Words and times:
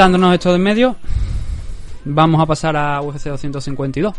Quitándonos 0.00 0.32
esto 0.32 0.48
de 0.48 0.56
en 0.56 0.62
medio, 0.62 0.96
vamos 2.06 2.40
a 2.40 2.46
pasar 2.46 2.74
a 2.74 3.02
UFC 3.02 3.24
252. 3.24 4.14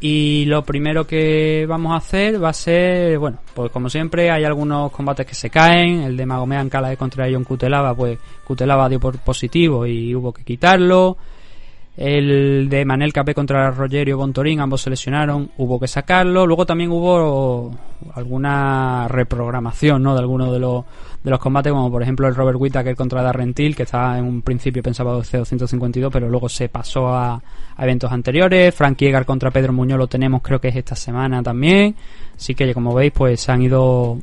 Y 0.00 0.46
lo 0.46 0.64
primero 0.64 1.06
que 1.06 1.66
vamos 1.68 1.92
a 1.92 1.96
hacer 1.96 2.42
va 2.42 2.48
a 2.48 2.54
ser, 2.54 3.18
bueno, 3.18 3.40
pues 3.52 3.70
como 3.72 3.90
siempre 3.90 4.30
hay 4.30 4.44
algunos 4.44 4.90
combates 4.90 5.26
que 5.26 5.34
se 5.34 5.50
caen, 5.50 6.00
el 6.00 6.16
de 6.16 6.24
Magomed 6.24 6.56
Ankalaev 6.56 6.96
contra 6.96 7.28
John 7.30 7.44
Cutelaba, 7.44 7.94
pues 7.94 8.18
Cutelaba 8.42 8.88
dio 8.88 8.98
por 8.98 9.18
positivo 9.18 9.84
y 9.84 10.14
hubo 10.14 10.32
que 10.32 10.44
quitarlo. 10.44 11.18
El 11.94 12.70
de 12.70 12.82
Manel 12.86 13.12
Capé 13.12 13.34
contra 13.34 13.70
Rogerio 13.70 14.16
Bontorín, 14.16 14.60
ambos 14.60 14.80
se 14.80 14.88
lesionaron, 14.88 15.50
hubo 15.58 15.78
que 15.78 15.88
sacarlo. 15.88 16.46
Luego 16.46 16.64
también 16.64 16.90
hubo 16.90 17.76
alguna 18.14 19.08
reprogramación 19.08 20.02
¿no? 20.02 20.14
de 20.14 20.20
algunos 20.20 20.50
de 20.50 20.58
los, 20.58 20.84
de 21.22 21.30
los 21.30 21.38
combates, 21.38 21.72
como 21.72 21.90
por 21.90 22.02
ejemplo 22.02 22.26
el 22.26 22.34
Robert 22.34 22.58
Whittaker 22.58 22.96
contra 22.96 23.22
Darrentil, 23.22 23.76
que 23.76 23.82
estaba 23.82 24.18
en 24.18 24.24
un 24.24 24.42
principio 24.42 24.82
pensaba 24.82 25.18
C252, 25.18 26.10
pero 26.10 26.28
luego 26.28 26.48
se 26.48 26.68
pasó 26.68 27.08
a, 27.08 27.42
eventos 27.78 28.10
anteriores. 28.10 28.74
Frank 28.74 28.98
Yeager 28.98 29.24
contra 29.24 29.50
Pedro 29.50 29.72
Muñoz 29.72 29.98
lo 29.98 30.06
tenemos, 30.06 30.42
creo 30.42 30.60
que 30.60 30.68
es 30.68 30.76
esta 30.76 30.96
semana 30.96 31.42
también. 31.42 31.94
Así 32.36 32.54
que, 32.54 32.72
como 32.72 32.94
veis, 32.94 33.12
pues 33.12 33.40
se 33.40 33.52
han 33.52 33.62
ido 33.62 34.18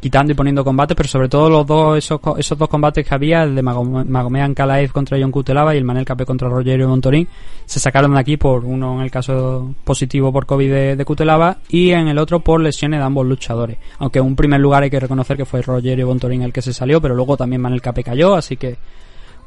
quitando 0.00 0.32
y 0.32 0.34
poniendo 0.34 0.64
combates, 0.64 0.96
pero 0.96 1.08
sobre 1.08 1.28
todo 1.28 1.48
los 1.48 1.66
dos 1.66 1.98
esos, 1.98 2.20
esos 2.38 2.58
dos 2.58 2.68
combates 2.68 3.06
que 3.06 3.14
había, 3.14 3.42
el 3.42 3.54
de 3.54 3.62
Magomed 3.62 4.40
Ankalaev 4.40 4.92
contra 4.92 5.18
John 5.20 5.30
Cutelaba 5.30 5.74
y 5.74 5.78
el 5.78 5.84
Manel 5.84 6.04
Capé 6.04 6.24
contra 6.24 6.48
Rogerio 6.48 6.88
Montorín, 6.88 7.28
se 7.64 7.80
sacaron 7.80 8.14
de 8.14 8.20
aquí 8.20 8.36
por 8.36 8.64
uno 8.64 8.96
en 8.96 9.02
el 9.02 9.10
caso 9.10 9.74
positivo 9.84 10.32
por 10.32 10.46
COVID 10.46 10.70
de, 10.70 10.96
de 10.96 11.04
Cutelaba 11.04 11.58
y 11.68 11.90
en 11.90 12.08
el 12.08 12.18
otro 12.18 12.40
por 12.40 12.60
lesiones 12.60 13.00
de 13.00 13.06
ambos 13.06 13.26
luchadores. 13.26 13.78
Aunque 13.98 14.18
en 14.18 14.26
un 14.26 14.36
primer 14.36 14.60
lugar 14.60 14.82
hay 14.82 14.90
que 14.90 15.00
reconocer 15.00 15.36
que 15.36 15.44
fue 15.44 15.62
Rogerio 15.62 16.06
Montorín 16.06 16.42
el 16.42 16.52
que 16.52 16.62
se 16.62 16.72
salió, 16.72 17.00
pero 17.00 17.14
luego 17.14 17.36
también 17.36 17.62
Manel 17.62 17.82
Capé 17.82 18.02
cayó, 18.02 18.34
así 18.34 18.56
que 18.56 18.76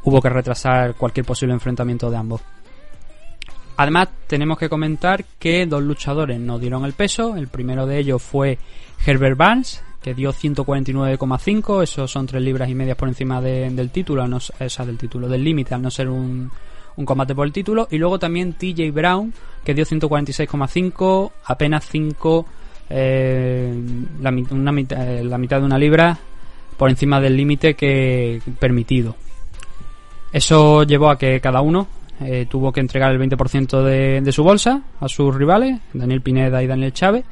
hubo 0.04 0.22
que 0.22 0.30
retrasar 0.30 0.96
cualquier 0.96 1.26
posible 1.26 1.54
enfrentamiento 1.54 2.10
de 2.10 2.18
ambos. 2.18 2.42
Además, 3.78 4.10
tenemos 4.28 4.58
que 4.58 4.68
comentar 4.68 5.24
que 5.40 5.66
dos 5.66 5.82
luchadores 5.82 6.38
no 6.38 6.60
dieron 6.60 6.84
el 6.84 6.92
peso. 6.92 7.38
El 7.38 7.48
primero 7.48 7.86
de 7.86 7.98
ellos 7.98 8.22
fue 8.22 8.58
Herbert 9.06 9.38
Barnes, 9.38 9.82
que 10.02 10.14
dio 10.14 10.32
149,5, 10.32 11.84
eso 11.84 12.08
son 12.08 12.26
3 12.26 12.42
libras 12.42 12.70
y 12.70 12.76
medias 12.76 12.96
por 12.96 13.10
encima 13.10 13.42
del 13.42 13.90
título, 13.90 14.28
no, 14.28 14.40
del 14.60 14.98
título, 14.98 15.28
del 15.28 15.44
límite, 15.44 15.76
al 15.76 15.82
no 15.82 15.92
ser 15.92 16.08
un, 16.08 16.50
un 16.96 17.06
combate 17.06 17.36
por 17.36 17.46
el 17.46 17.52
título. 17.52 17.88
Y 17.92 17.98
luego 17.98 18.18
también 18.18 18.54
TJ 18.54 18.92
Brown, 18.92 19.34
que 19.64 19.74
dio 19.74 19.86
146,5, 19.86 21.32
apenas 21.46 21.86
5, 21.90 22.46
eh, 22.90 23.74
la, 24.22 24.30
una 24.52 24.72
eh, 24.72 25.24
la 25.24 25.38
mitad 25.38 25.60
de 25.60 25.66
una 25.66 25.78
libra 25.78 26.18
por 26.78 26.90
encima 26.90 27.20
del 27.20 27.36
límite 27.36 27.74
que 27.74 28.42
permitido. 28.58 29.16
Eso 30.32 30.84
llevó 30.84 31.10
a 31.10 31.18
que 31.18 31.42
cada 31.42 31.60
uno 31.60 31.88
eh, 32.22 32.46
tuvo 32.50 32.72
que 32.72 32.80
entregar 32.80 33.12
el 33.12 33.20
20% 33.20 33.84
de, 33.84 34.22
de 34.22 34.32
su 34.32 34.44
bolsa 34.44 34.84
a 35.02 35.10
sus 35.10 35.36
rivales, 35.36 35.80
Daniel 35.94 36.22
Pineda 36.22 36.64
y 36.64 36.68
Daniel 36.68 36.94
Chávez 36.94 37.26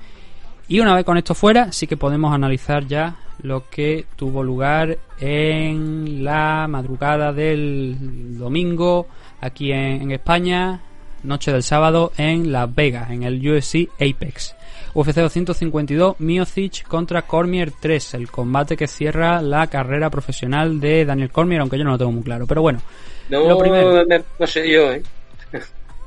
y 0.67 0.79
una 0.79 0.95
vez 0.95 1.05
con 1.05 1.17
esto 1.17 1.33
fuera, 1.33 1.71
sí 1.71 1.87
que 1.87 1.97
podemos 1.97 2.33
analizar 2.33 2.85
ya 2.85 3.15
lo 3.41 3.69
que 3.69 4.05
tuvo 4.15 4.43
lugar 4.43 4.97
en 5.19 6.23
la 6.23 6.67
madrugada 6.67 7.31
del 7.31 8.37
domingo 8.37 9.07
aquí 9.39 9.71
en, 9.71 10.11
España, 10.11 10.81
noche 11.23 11.51
del 11.51 11.63
sábado 11.63 12.11
en 12.17 12.51
Las 12.51 12.73
Vegas, 12.73 13.11
en 13.11 13.23
el 13.23 13.39
UFC 13.39 13.89
Apex. 13.95 14.55
UFC 14.93 15.15
252, 15.15 16.19
Miocic 16.19 16.87
contra 16.87 17.21
Cormier 17.21 17.71
3, 17.79 18.15
el 18.15 18.31
combate 18.31 18.75
que 18.75 18.87
cierra 18.87 19.41
la 19.41 19.67
carrera 19.67 20.09
profesional 20.09 20.79
de 20.79 21.05
Daniel 21.05 21.29
Cormier, 21.29 21.61
aunque 21.61 21.77
yo 21.77 21.83
no 21.83 21.91
lo 21.91 21.97
tengo 21.97 22.11
muy 22.11 22.23
claro. 22.23 22.47
Pero 22.47 22.61
bueno, 22.61 22.81
no, 23.29 23.47
lo 23.47 23.59
primero... 23.59 24.03
no 24.39 24.47
sé 24.47 24.69
yo, 24.69 24.91
¿eh? 24.91 25.03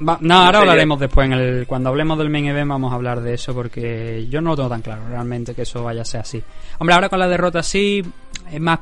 No, 0.01 0.35
ahora 0.35 0.59
hablaremos 0.61 0.99
después. 0.99 1.27
En 1.27 1.33
el, 1.33 1.67
cuando 1.67 1.91
hablemos 1.91 2.19
del 2.19 2.31
main 2.31 2.47
event 2.47 2.69
vamos 2.69 2.93
a 2.93 2.97
hablar 2.97 3.21
de 3.21 3.35
eso 3.35 3.55
porque 3.55 4.27
yo 4.29 4.41
no 4.41 4.51
lo 4.51 4.57
tengo 4.57 4.69
tan 4.69 4.83
claro 4.83 5.03
realmente 5.09 5.55
que 5.55 5.63
eso 5.63 5.85
vaya 5.85 6.03
a 6.03 6.05
ser 6.05 6.21
así. 6.23 6.43
Hombre, 6.79 6.95
ahora 6.95 7.09
con 7.09 7.19
la 7.19 7.29
derrota 7.29 7.61
así 7.61 8.03
es 8.51 8.61
más, 8.61 8.79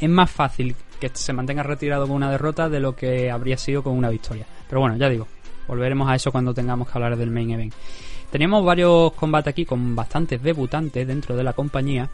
es 0.00 0.08
más 0.08 0.30
fácil 0.30 0.74
que 1.00 1.10
se 1.12 1.32
mantenga 1.32 1.62
retirado 1.62 2.06
con 2.06 2.16
una 2.16 2.30
derrota 2.30 2.68
de 2.68 2.78
lo 2.78 2.94
que 2.94 3.30
habría 3.30 3.56
sido 3.56 3.82
con 3.82 3.96
una 3.96 4.08
victoria. 4.08 4.46
Pero 4.68 4.80
bueno, 4.80 4.96
ya 4.96 5.08
digo, 5.08 5.26
volveremos 5.66 6.08
a 6.08 6.14
eso 6.14 6.30
cuando 6.30 6.54
tengamos 6.54 6.88
que 6.88 6.96
hablar 6.96 7.16
del 7.16 7.30
main 7.30 7.50
event. 7.50 7.74
Teníamos 8.30 8.64
varios 8.64 9.12
combates 9.12 9.50
aquí 9.50 9.66
con 9.66 9.94
bastantes 9.94 10.42
debutantes 10.42 11.06
dentro 11.06 11.36
de 11.36 11.42
la 11.42 11.52
compañía. 11.52 12.08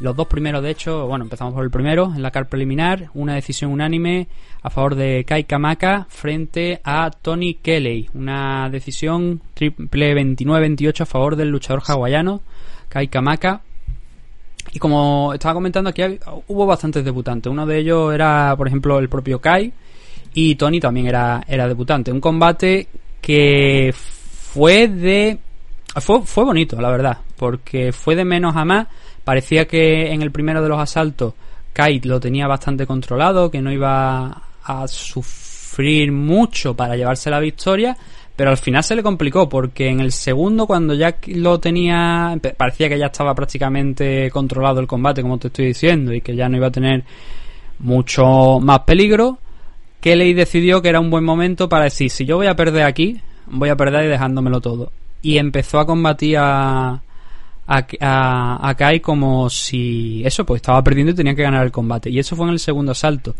Los 0.00 0.16
dos 0.16 0.28
primeros, 0.28 0.62
de 0.62 0.70
hecho, 0.70 1.06
bueno, 1.06 1.24
empezamos 1.24 1.52
por 1.52 1.62
el 1.62 1.70
primero, 1.70 2.10
en 2.14 2.22
la 2.22 2.30
car 2.30 2.48
preliminar, 2.48 3.10
una 3.12 3.34
decisión 3.34 3.70
unánime 3.70 4.28
a 4.62 4.70
favor 4.70 4.94
de 4.94 5.24
Kai 5.26 5.44
Kamaka 5.44 6.06
frente 6.08 6.80
a 6.82 7.10
Tony 7.10 7.54
Kelly. 7.54 8.08
Una 8.14 8.70
decisión 8.70 9.42
triple 9.52 10.14
29-28 10.14 11.02
a 11.02 11.06
favor 11.06 11.36
del 11.36 11.50
luchador 11.50 11.82
hawaiano 11.86 12.40
Kai 12.88 13.08
Kamaka. 13.08 13.60
Y 14.72 14.78
como 14.78 15.34
estaba 15.34 15.52
comentando 15.52 15.90
aquí, 15.90 16.02
hubo 16.48 16.64
bastantes 16.64 17.04
debutantes. 17.04 17.50
Uno 17.50 17.66
de 17.66 17.78
ellos 17.78 18.14
era, 18.14 18.54
por 18.56 18.68
ejemplo, 18.68 18.98
el 18.98 19.10
propio 19.10 19.38
Kai. 19.38 19.70
Y 20.32 20.54
Tony 20.54 20.80
también 20.80 21.08
era, 21.08 21.42
era 21.46 21.68
debutante. 21.68 22.10
Un 22.10 22.22
combate 22.22 22.86
que 23.20 23.92
fue 23.94 24.88
de... 24.88 25.38
Fue, 25.96 26.22
fue 26.22 26.44
bonito, 26.44 26.80
la 26.80 26.90
verdad. 26.90 27.18
Porque 27.36 27.92
fue 27.92 28.16
de 28.16 28.24
menos 28.24 28.56
a 28.56 28.64
más 28.64 28.86
Parecía 29.24 29.66
que 29.66 30.12
en 30.12 30.22
el 30.22 30.30
primero 30.30 30.62
de 30.62 30.68
los 30.68 30.78
asaltos 30.78 31.34
Kite 31.72 32.08
lo 32.08 32.20
tenía 32.20 32.46
bastante 32.46 32.86
controlado, 32.86 33.50
que 33.50 33.60
no 33.60 33.70
iba 33.72 34.42
a 34.64 34.88
sufrir 34.88 36.12
mucho 36.12 36.74
para 36.74 36.96
llevarse 36.96 37.30
la 37.30 37.40
victoria, 37.40 37.96
pero 38.40 38.50
al 38.50 38.56
final 38.56 38.82
se 38.82 38.96
le 38.96 39.02
complicó 39.02 39.48
porque 39.48 39.88
en 39.88 40.00
el 40.00 40.12
segundo 40.12 40.66
cuando 40.66 40.94
ya 40.94 41.16
lo 41.26 41.60
tenía 41.60 42.38
parecía 42.56 42.88
que 42.88 42.98
ya 42.98 43.06
estaba 43.06 43.34
prácticamente 43.34 44.30
controlado 44.30 44.80
el 44.80 44.86
combate 44.86 45.20
como 45.20 45.36
te 45.36 45.48
estoy 45.48 45.66
diciendo 45.66 46.14
y 46.14 46.22
que 46.22 46.34
ya 46.34 46.48
no 46.48 46.56
iba 46.56 46.68
a 46.68 46.70
tener 46.70 47.04
mucho 47.80 48.58
más 48.58 48.80
peligro 48.80 49.38
Kelly 50.00 50.32
decidió 50.32 50.80
que 50.80 50.88
era 50.88 51.00
un 51.00 51.10
buen 51.10 51.22
momento 51.22 51.68
para 51.68 51.84
decir 51.84 52.08
si 52.08 52.24
yo 52.24 52.38
voy 52.38 52.46
a 52.46 52.56
perder 52.56 52.84
aquí 52.84 53.20
voy 53.46 53.68
a 53.68 53.76
perder 53.76 54.06
y 54.06 54.08
dejándomelo 54.08 54.62
todo 54.62 54.90
y 55.20 55.36
empezó 55.36 55.78
a 55.78 55.84
combatir 55.86 56.38
a, 56.38 57.02
a, 57.70 58.74
Kai 58.76 59.00
como 59.00 59.48
si 59.48 60.22
eso, 60.24 60.44
pues 60.44 60.58
estaba 60.58 60.82
perdiendo 60.82 61.12
y 61.12 61.14
tenía 61.14 61.34
que 61.34 61.42
ganar 61.42 61.64
el 61.64 61.72
combate. 61.72 62.10
Y 62.10 62.18
eso 62.18 62.34
fue 62.34 62.46
en 62.46 62.52
el 62.52 62.58
segundo 62.58 62.92
asalto. 62.92 63.34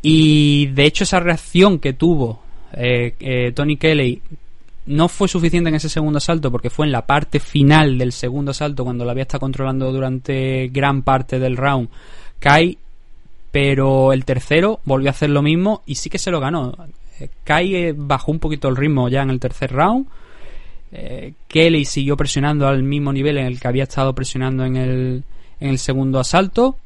Y 0.00 0.66
de 0.66 0.84
hecho 0.84 1.04
esa 1.04 1.20
reacción 1.20 1.78
que 1.78 1.92
tuvo 1.92 2.42
eh, 2.72 3.14
eh, 3.20 3.52
Tony 3.52 3.76
Kelly 3.76 4.22
no 4.86 5.08
fue 5.08 5.28
suficiente 5.28 5.68
en 5.68 5.76
ese 5.76 5.88
segundo 5.88 6.18
asalto 6.18 6.50
porque 6.50 6.70
fue 6.70 6.86
en 6.86 6.92
la 6.92 7.06
parte 7.06 7.38
final 7.38 7.98
del 7.98 8.12
segundo 8.12 8.50
asalto 8.50 8.82
cuando 8.82 9.04
la 9.04 9.12
había 9.12 9.22
estado 9.22 9.40
controlando 9.40 9.92
durante 9.92 10.68
gran 10.72 11.02
parte 11.02 11.38
del 11.38 11.56
round 11.56 11.88
Kai 12.40 12.78
pero 13.52 14.12
el 14.12 14.24
tercero 14.24 14.80
volvió 14.84 15.10
a 15.10 15.12
hacer 15.12 15.30
lo 15.30 15.42
mismo 15.42 15.82
y 15.86 15.94
sí 15.94 16.10
que 16.10 16.18
se 16.18 16.32
lo 16.32 16.40
ganó 16.40 16.76
eh, 17.20 17.28
Kai 17.44 17.92
bajó 17.92 18.32
un 18.32 18.40
poquito 18.40 18.68
el 18.68 18.76
ritmo 18.76 19.08
ya 19.08 19.22
en 19.22 19.30
el 19.30 19.38
tercer 19.38 19.70
round 19.70 20.06
eh, 20.92 21.32
Kelly 21.48 21.86
siguió 21.86 22.18
presionando 22.18 22.68
al 22.68 22.82
mismo 22.82 23.12
nivel 23.12 23.38
en 23.38 23.46
el 23.46 23.58
que 23.58 23.66
había 23.66 23.84
estado 23.84 24.14
presionando 24.14 24.64
en 24.64 24.76
el, 24.76 25.24
segundo 25.78 26.18
asalto 26.18 26.76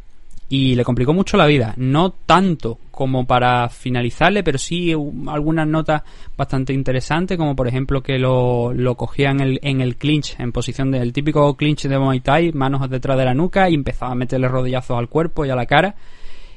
y 0.49 0.77
le 0.77 0.85
complicó 0.85 1.13
mucho 1.13 1.37
la 1.37 1.47
vida. 1.47 1.75
No 1.77 2.11
tanto 2.11 2.79
como 2.93 3.27
para 3.27 3.69
finalizarle, 3.69 4.45
pero 4.45 4.59
sí 4.59 4.93
algunas 4.93 5.67
notas 5.67 6.03
bastante 6.37 6.73
interesantes, 6.73 7.37
como 7.37 7.57
por 7.57 7.67
ejemplo 7.67 8.03
que 8.03 8.19
lo, 8.19 8.73
lo 8.73 8.95
cogía 8.95 9.31
en 9.31 9.41
el, 9.41 9.59
en 9.63 9.81
el 9.81 9.97
clinch, 9.97 10.39
en 10.39 10.53
posición 10.53 10.93
del 10.93 11.13
típico 11.13 11.57
clinch 11.57 11.89
de 11.89 11.99
Muay 11.99 12.21
Thai, 12.21 12.53
manos 12.53 12.89
detrás 12.89 13.19
de 13.19 13.25
la 13.25 13.35
nuca 13.35 13.69
y 13.69 13.75
empezaba 13.75 14.13
a 14.13 14.15
meterle 14.15 14.47
rodillazos 14.47 14.97
al 14.97 15.09
cuerpo 15.09 15.45
y 15.45 15.51
a 15.51 15.57
la 15.57 15.67
cara. 15.67 15.97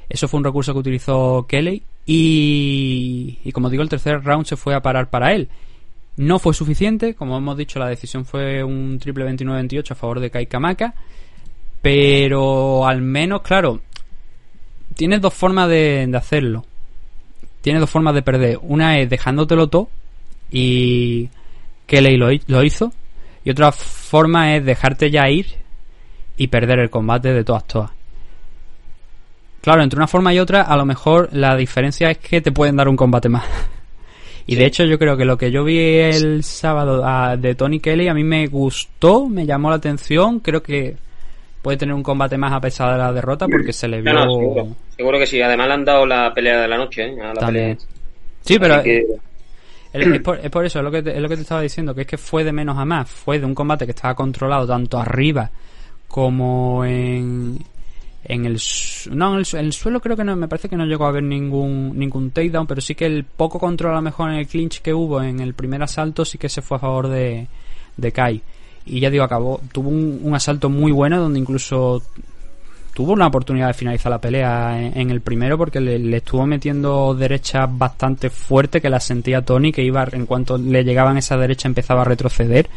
Eso 0.08 0.28
fue 0.28 0.38
un 0.38 0.44
recurso 0.44 0.72
que 0.72 0.78
utilizó 0.78 1.46
Kelly 1.48 1.82
y, 2.06 3.38
y 3.44 3.52
como 3.52 3.70
digo, 3.70 3.82
el 3.82 3.88
tercer 3.88 4.22
round 4.22 4.46
se 4.46 4.56
fue 4.56 4.74
a 4.74 4.82
parar 4.82 5.10
para 5.10 5.32
él. 5.32 5.48
No 6.16 6.38
fue 6.38 6.52
suficiente, 6.54 7.14
como 7.14 7.38
hemos 7.38 7.56
dicho, 7.56 7.78
la 7.78 7.88
decisión 7.88 8.24
fue 8.24 8.62
un 8.62 8.98
triple 8.98 9.24
29-28 9.26 9.92
a 9.92 9.94
favor 9.94 10.20
de 10.20 10.30
Kai 10.30 10.46
Kamaka. 10.46 10.94
Pero 11.82 12.86
al 12.86 13.00
menos, 13.00 13.42
claro, 13.42 13.80
tienes 14.94 15.20
dos 15.20 15.32
formas 15.32 15.68
de, 15.68 16.10
hacerlo. 16.14 16.64
Tienes 17.62 17.80
dos 17.80 17.90
formas 17.90 18.14
de 18.14 18.22
perder. 18.22 18.58
Una 18.62 18.98
es 18.98 19.08
dejándotelo 19.08 19.68
todo 19.68 19.88
y 20.50 21.28
Kelly 21.86 22.16
lo, 22.16 22.28
lo 22.46 22.62
hizo. 22.62 22.92
Y 23.44 23.50
otra 23.50 23.72
forma 23.72 24.56
es 24.56 24.64
dejarte 24.64 25.10
ya 25.10 25.28
ir 25.30 25.46
y 26.36 26.48
perder 26.48 26.80
el 26.80 26.90
combate 26.90 27.32
de 27.32 27.44
todas 27.44 27.66
todas. 27.66 27.90
Claro, 29.60 29.82
entre 29.82 29.98
una 29.98 30.06
forma 30.06 30.32
y 30.32 30.38
otra, 30.38 30.62
a 30.62 30.76
lo 30.76 30.86
mejor 30.86 31.28
la 31.32 31.54
diferencia 31.54 32.10
es 32.10 32.18
que 32.18 32.40
te 32.40 32.52
pueden 32.52 32.76
dar 32.76 32.88
un 32.88 32.96
combate 32.96 33.28
más. 33.28 33.44
Y 34.50 34.56
de 34.56 34.66
hecho 34.66 34.84
yo 34.84 34.98
creo 34.98 35.16
que 35.16 35.24
lo 35.24 35.38
que 35.38 35.50
yo 35.50 35.62
vi 35.62 35.78
el 35.78 36.42
sábado 36.42 37.02
ah, 37.04 37.36
de 37.36 37.54
Tony 37.54 37.78
Kelly 37.78 38.08
a 38.08 38.14
mí 38.14 38.24
me 38.24 38.46
gustó, 38.48 39.28
me 39.28 39.46
llamó 39.46 39.70
la 39.70 39.76
atención, 39.76 40.40
creo 40.40 40.62
que, 40.62 40.96
puede 41.62 41.76
tener 41.76 41.94
un 41.94 42.02
combate 42.02 42.36
más 42.36 42.52
a 42.52 42.60
pesar 42.60 42.92
de 42.92 42.98
la 42.98 43.12
derrota 43.12 43.46
porque 43.46 43.72
se 43.72 43.88
le 43.88 44.00
vio. 44.02 44.74
seguro, 44.96 45.18
que 45.18 45.26
sí. 45.26 45.40
Además 45.40 45.68
le 45.68 45.74
han 45.74 45.84
dado 45.84 46.06
la 46.06 46.32
pelea 46.34 46.62
de 46.62 46.68
la 46.68 46.76
noche, 46.76 47.04
¿eh? 47.04 47.20
A 47.20 47.34
la 47.34 47.46
pelea. 47.46 47.76
Sí, 48.42 48.58
pero. 48.58 48.82
Es, 49.92 50.20
por, 50.20 50.64
eso, 50.64 50.78
es 50.78 50.84
lo, 50.84 50.90
que 50.90 51.02
te, 51.02 51.16
es 51.16 51.20
lo 51.20 51.28
que 51.28 51.34
te 51.34 51.42
estaba 51.42 51.62
diciendo, 51.62 51.94
que 51.94 52.02
es 52.02 52.06
que 52.06 52.16
fue 52.16 52.44
de 52.44 52.52
menos 52.52 52.78
a 52.78 52.84
más. 52.84 53.10
Fue 53.10 53.40
de 53.40 53.46
un 53.46 53.54
combate 53.54 53.86
que 53.86 53.90
estaba 53.90 54.14
controlado 54.14 54.66
tanto 54.66 54.98
arriba 54.98 55.50
como 56.06 56.84
en, 56.84 57.58
en 58.30 58.44
el 58.44 58.58
no 59.10 59.34
en 59.34 59.44
el, 59.58 59.72
suelo 59.72 60.00
creo 60.00 60.16
que 60.16 60.24
no 60.24 60.36
me 60.36 60.46
parece 60.46 60.68
que 60.68 60.76
no 60.76 60.86
llegó 60.86 61.04
a 61.04 61.08
haber 61.08 61.24
ningún 61.24 61.98
ningún 61.98 62.30
takedown 62.30 62.66
pero 62.66 62.80
sí 62.80 62.94
que 62.94 63.06
el 63.06 63.24
poco 63.24 63.58
control 63.58 63.92
a 63.92 63.96
lo 63.96 64.02
mejor 64.02 64.30
en 64.30 64.36
el 64.36 64.46
clinch 64.46 64.80
que 64.80 64.94
hubo 64.94 65.20
en 65.20 65.40
el 65.40 65.54
primer 65.54 65.82
asalto 65.82 66.24
sí 66.24 66.38
que 66.38 66.48
se 66.48 66.62
fue 66.62 66.76
a 66.76 66.80
favor 66.80 67.08
de, 67.08 67.48
de 67.96 68.12
Kai. 68.12 68.40
Y 68.86 69.00
ya 69.00 69.10
digo 69.10 69.24
acabó 69.24 69.60
tuvo 69.72 69.90
un, 69.90 70.34
asalto 70.34 70.70
muy 70.70 70.92
bueno 70.92 71.20
donde 71.20 71.38
incluso 71.38 72.02
tuvo 72.94 73.12
una 73.12 73.26
oportunidad 73.26 73.68
de 73.68 73.74
finalizar 73.74 74.10
la 74.10 74.20
pelea 74.20 74.80
en, 74.80 75.10
el 75.10 75.20
primero 75.20 75.58
porque 75.58 75.80
le, 75.80 76.16
estuvo 76.16 76.46
metiendo 76.46 77.14
derechas 77.14 77.68
bastante 77.70 78.30
fuerte 78.30 78.80
que 78.80 78.90
la 78.90 79.00
sentía 79.00 79.42
Tony 79.44 79.72
que 79.72 79.82
iba 79.82 80.06
en 80.12 80.26
cuanto 80.26 80.56
le 80.56 80.82
llegaban 80.84 81.18
esa 81.18 81.36
derecha 81.36 81.68
empezaba 81.68 82.02
a 82.02 82.06
retroceder 82.06 82.68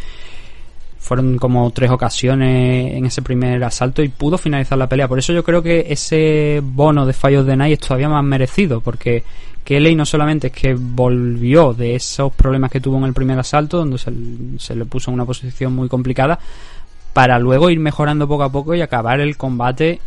fueron 1.03 1.37
como 1.37 1.69
tres 1.71 1.91
ocasiones 1.91 2.93
en 2.93 3.05
ese 3.05 3.21
primer 3.21 3.61
asalto 3.61 4.01
y 4.01 4.07
pudo 4.07 4.37
finalizar 4.37 4.77
la 4.77 4.87
pelea. 4.87 5.09
Por 5.09 5.19
eso 5.19 5.33
yo 5.33 5.43
creo 5.43 5.61
que 5.61 5.87
ese 5.89 6.61
bono 6.63 7.05
de 7.05 7.11
fallos 7.11 7.45
de 7.45 7.57
Night 7.57 7.73
es 7.73 7.79
todavía 7.85 8.07
más 8.07 8.23
merecido, 8.23 8.79
porque 8.79 9.21
Kelly 9.65 9.95
no 9.95 10.05
solamente 10.05 10.47
es 10.47 10.53
que 10.53 10.73
volvió 10.73 11.73
de 11.73 11.95
esos 11.95 12.31
problemas 12.31 12.71
que 12.71 12.79
tuvo 12.79 12.97
en 12.99 13.03
el 13.03 13.13
primer 13.13 13.37
asalto, 13.37 13.79
donde 13.79 13.97
se, 13.97 14.13
se 14.57 14.75
le 14.77 14.85
puso 14.85 15.11
en 15.11 15.15
una 15.15 15.25
posición 15.25 15.73
muy 15.75 15.89
complicada, 15.89 16.39
para 17.11 17.37
luego 17.37 17.69
ir 17.69 17.81
mejorando 17.81 18.25
poco 18.25 18.43
a 18.43 18.51
poco 18.51 18.73
y 18.73 18.81
acabar 18.81 19.19
el 19.19 19.35
combate, 19.35 19.99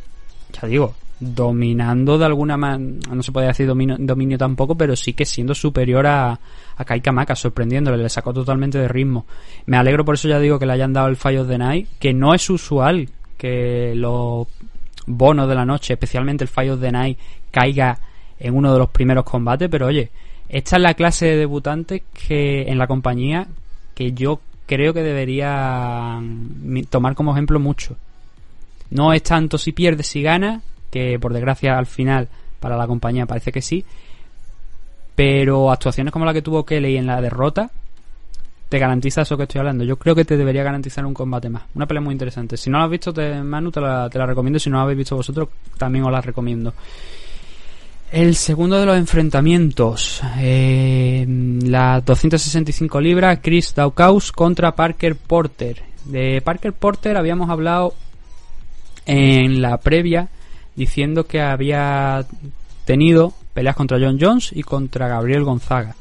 ya 0.58 0.66
digo, 0.66 0.94
dominando 1.18 2.18
de 2.18 2.26
alguna 2.26 2.56
manera, 2.56 3.14
no 3.14 3.22
se 3.22 3.32
puede 3.32 3.46
decir 3.46 3.66
dominio, 3.66 4.38
tampoco, 4.38 4.74
pero 4.74 4.94
sí 4.96 5.14
que 5.14 5.24
siendo 5.24 5.54
superior 5.54 6.06
a, 6.06 6.38
a 6.76 6.84
Kai 6.84 7.00
Kamaka, 7.00 7.34
sorprendiéndole, 7.34 8.02
le 8.02 8.08
sacó 8.08 8.32
totalmente 8.34 8.78
de 8.78 8.88
ritmo. 8.88 9.26
Me 9.66 9.76
alegro 9.76 10.04
por 10.04 10.16
eso 10.16 10.28
ya 10.28 10.38
digo 10.38 10.58
que 10.58 10.66
le 10.66 10.72
hayan 10.72 10.92
dado 10.92 11.08
el 11.08 11.16
fallo 11.16 11.44
de 11.44 11.58
Night, 11.58 11.88
que 11.98 12.12
no 12.12 12.34
es 12.34 12.48
usual 12.50 13.08
que 13.38 13.94
los 13.94 14.46
bonos 15.06 15.48
de 15.48 15.54
la 15.54 15.64
noche, 15.64 15.94
especialmente 15.94 16.44
el 16.44 16.48
fallo 16.48 16.76
de 16.76 16.92
Night, 16.92 17.18
caiga 17.50 17.98
en 18.38 18.54
uno 18.54 18.72
de 18.72 18.78
los 18.78 18.90
primeros 18.90 19.24
combates, 19.24 19.68
pero 19.70 19.86
oye, 19.86 20.10
esta 20.48 20.76
es 20.76 20.82
la 20.82 20.94
clase 20.94 21.26
de 21.26 21.36
debutantes 21.36 22.02
que 22.28 22.62
en 22.62 22.78
la 22.78 22.86
compañía 22.86 23.46
que 23.94 24.12
yo 24.12 24.40
creo 24.66 24.92
que 24.92 25.02
debería 25.02 26.20
tomar 26.90 27.14
como 27.14 27.32
ejemplo 27.32 27.58
mucho. 27.58 27.96
No 28.90 29.12
es 29.12 29.22
tanto 29.22 29.58
si 29.58 29.72
pierdes, 29.72 30.06
si 30.06 30.22
ganas, 30.22 30.62
que 30.96 31.18
por 31.18 31.32
desgracia 31.32 31.76
al 31.76 31.86
final 31.86 32.28
para 32.58 32.76
la 32.76 32.86
compañía 32.86 33.26
parece 33.26 33.52
que 33.52 33.60
sí. 33.60 33.84
Pero 35.14 35.70
actuaciones 35.70 36.12
como 36.12 36.24
la 36.24 36.32
que 36.32 36.42
tuvo 36.42 36.64
Kelly 36.64 36.96
en 36.96 37.06
la 37.06 37.20
derrota 37.20 37.70
te 38.68 38.78
garantiza 38.78 39.22
eso 39.22 39.36
que 39.36 39.44
estoy 39.44 39.60
hablando. 39.60 39.84
Yo 39.84 39.96
creo 39.96 40.14
que 40.14 40.24
te 40.24 40.36
debería 40.36 40.64
garantizar 40.64 41.04
un 41.06 41.14
combate 41.14 41.48
más. 41.48 41.64
Una 41.74 41.86
pelea 41.86 42.00
muy 42.00 42.12
interesante. 42.12 42.56
Si 42.56 42.68
no 42.68 42.78
la 42.78 42.84
has 42.84 42.90
visto, 42.90 43.12
te, 43.12 43.42
Manu, 43.42 43.70
te 43.70 43.80
la, 43.80 44.08
te 44.10 44.18
la 44.18 44.26
recomiendo. 44.26 44.58
Si 44.58 44.68
no 44.70 44.78
la 44.78 44.82
habéis 44.82 44.98
visto 44.98 45.16
vosotros, 45.16 45.48
también 45.78 46.04
os 46.04 46.10
la 46.10 46.20
recomiendo. 46.20 46.74
El 48.10 48.34
segundo 48.34 48.78
de 48.78 48.86
los 48.86 48.96
enfrentamientos, 48.96 50.22
eh, 50.38 51.24
las 51.64 52.04
265 52.04 53.00
libras, 53.00 53.40
Chris 53.42 53.74
Daukaus 53.74 54.32
contra 54.32 54.74
Parker 54.74 55.16
Porter. 55.16 55.82
De 56.04 56.40
Parker 56.40 56.72
Porter 56.72 57.16
habíamos 57.16 57.50
hablado 57.50 57.94
en 59.06 59.62
la 59.62 59.78
previa 59.78 60.28
diciendo 60.76 61.26
que 61.26 61.40
había 61.40 62.24
tenido 62.84 63.32
peleas 63.52 63.74
contra 63.74 63.98
John 63.98 64.18
Jones 64.20 64.50
y 64.52 64.62
contra 64.62 65.08
Gabriel 65.08 65.44
Gonzaga. 65.44 65.96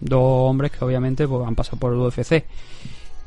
Dos 0.00 0.50
hombres 0.50 0.72
que 0.72 0.84
obviamente 0.84 1.28
pues, 1.28 1.46
han 1.46 1.54
pasado 1.54 1.78
por 1.78 1.92
el 1.92 2.00
UFC. 2.00 2.44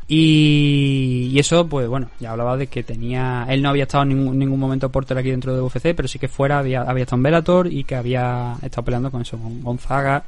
Y, 0.08 1.36
eso, 1.40 1.68
pues 1.68 1.88
bueno, 1.88 2.10
ya 2.20 2.32
hablaba 2.32 2.58
de 2.58 2.68
que 2.68 2.84
tenía. 2.84 3.46
Él 3.50 3.62
no 3.62 3.70
había 3.70 3.84
estado 3.84 4.04
en 4.04 4.38
ningún, 4.38 4.60
momento 4.60 4.92
porter 4.92 5.18
aquí 5.18 5.32
dentro 5.32 5.56
de 5.56 5.62
UFC, 5.62 5.96
pero 5.96 6.08
sí 6.08 6.20
que 6.20 6.28
fuera, 6.28 6.60
había, 6.60 6.82
había 6.82 7.04
estado 7.04 7.18
en 7.18 7.24
Bellator 7.24 7.68
y 7.68 7.84
que 7.84 7.96
había 7.96 8.56
estado 8.62 8.86
peleando 8.86 9.10
con 9.10 9.22
eso, 9.22 9.38
con 9.38 9.64
Gonzaga, 9.64 10.24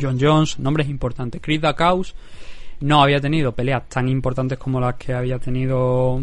John 0.00 0.18
Jones, 0.20 0.58
nombres 0.58 0.88
importantes. 0.88 1.40
Chris 1.42 1.60
Dacaus 1.60 2.14
no 2.80 3.02
había 3.02 3.20
tenido 3.20 3.52
peleas 3.52 3.88
tan 3.88 4.08
importantes 4.08 4.58
como 4.58 4.80
las 4.80 4.96
que 4.96 5.14
había 5.14 5.38
tenido 5.38 6.22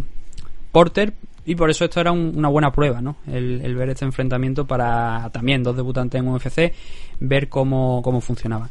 Porter, 0.71 1.13
y 1.45 1.55
por 1.55 1.69
eso 1.69 1.85
esto 1.85 1.99
era 1.99 2.11
una 2.11 2.49
buena 2.49 2.71
prueba, 2.71 3.01
¿no? 3.01 3.17
El, 3.27 3.75
ver 3.75 3.89
este 3.89 4.05
enfrentamiento 4.05 4.65
para 4.65 5.29
también 5.31 5.63
dos 5.63 5.75
debutantes 5.75 6.19
en 6.19 6.27
UFC, 6.27 6.73
ver 7.19 7.49
cómo, 7.49 8.01
cómo 8.03 8.21
funcionaba. 8.21 8.69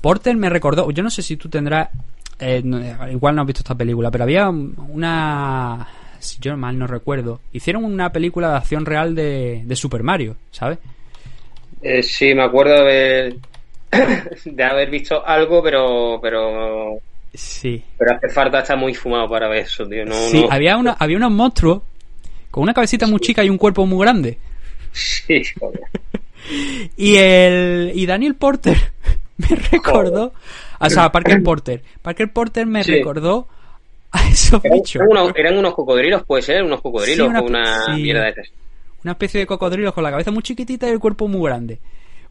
Porter 0.00 0.36
me 0.36 0.48
recordó, 0.48 0.90
yo 0.90 1.02
no 1.02 1.10
sé 1.10 1.22
si 1.22 1.36
tú 1.36 1.48
tendrás, 1.48 1.88
eh, 2.38 2.62
igual 3.10 3.34
no 3.34 3.42
has 3.42 3.46
visto 3.46 3.60
esta 3.60 3.74
película, 3.74 4.10
pero 4.10 4.24
había 4.24 4.48
una, 4.48 5.86
si 6.18 6.38
yo 6.40 6.56
mal 6.56 6.78
no 6.78 6.86
recuerdo, 6.86 7.40
hicieron 7.52 7.84
una 7.84 8.12
película 8.12 8.50
de 8.50 8.56
acción 8.56 8.86
real 8.86 9.14
de, 9.14 9.66
Super 9.74 10.02
Mario, 10.02 10.36
¿sabes? 10.50 10.78
Eh, 11.82 12.02
sí, 12.02 12.34
me 12.34 12.42
acuerdo 12.42 12.74
de 12.74 12.80
haber, 12.80 13.36
de 14.44 14.64
haber 14.64 14.90
visto 14.90 15.26
algo, 15.26 15.62
pero, 15.62 16.18
pero 16.20 17.00
Sí. 17.34 17.82
Pero 17.98 18.16
hace 18.16 18.28
falta 18.30 18.60
estar 18.60 18.76
muy 18.76 18.94
fumado 18.94 19.28
para 19.28 19.48
ver 19.48 19.62
eso, 19.62 19.86
tío. 19.86 20.04
No, 20.04 20.14
sí, 20.14 20.44
Había, 20.50 20.76
una, 20.76 20.96
había 20.98 21.16
unos 21.16 21.30
monstruos 21.30 21.82
con 22.50 22.62
una 22.62 22.74
cabecita 22.74 23.06
muy 23.06 23.20
chica 23.20 23.44
y 23.44 23.50
un 23.50 23.58
cuerpo 23.58 23.86
muy 23.86 24.04
grande. 24.04 24.38
Sí, 24.92 25.42
y 26.96 27.16
el 27.16 27.92
y 27.94 28.06
Daniel 28.06 28.34
Porter 28.34 28.76
me 29.36 29.56
recordó, 29.56 30.32
o 30.80 30.90
sea, 30.90 31.10
Parker 31.10 31.42
Porter. 31.42 31.82
Parker 32.02 32.32
Porter 32.32 32.66
me 32.66 32.82
recordó 32.82 33.48
a 34.10 34.28
esos 34.28 34.62
bichos. 34.62 35.02
Eran 35.34 35.58
unos, 35.58 35.74
cocodrilos, 35.74 36.24
puede 36.24 36.42
ser, 36.42 36.62
unos 36.62 36.80
cocodrilos 36.80 37.28
una, 37.28 37.42
una 37.42 37.96
mierda 37.96 38.24
de 38.24 38.30
esas. 38.30 38.48
Una 39.04 39.12
especie 39.12 39.40
de 39.40 39.46
cocodrilos 39.46 39.94
con 39.94 40.02
la 40.02 40.10
cabeza 40.10 40.30
muy 40.30 40.42
chiquitita 40.42 40.88
y 40.88 40.90
el 40.90 40.98
cuerpo 40.98 41.28
muy 41.28 41.48
grande. 41.48 41.78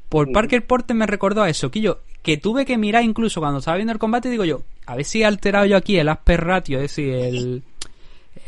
Por 0.10 0.30
mm. 0.30 0.34
Parker 0.34 0.66
Porter 0.66 0.96
me 0.96 1.06
recordó 1.06 1.44
a 1.44 1.50
eso, 1.50 1.70
que 1.70 1.82
yo, 1.82 2.00
que 2.22 2.38
tuve 2.38 2.66
que 2.66 2.78
mirar 2.78 3.04
incluso 3.04 3.40
cuando 3.40 3.60
estaba 3.60 3.78
viendo 3.78 3.94
el 3.94 4.00
combate, 4.00 4.30
digo 4.30 4.46
yo, 4.46 4.62
a 4.86 4.96
ver 4.96 5.06
si 5.06 5.22
he 5.22 5.26
alterado 5.26 5.66
yo 5.66 5.78
aquí 5.78 5.98
el 5.98 6.10
asper 6.10 6.44
ratio, 6.44 6.78
es 6.78 6.84
decir, 6.84 7.14
el 7.14 7.64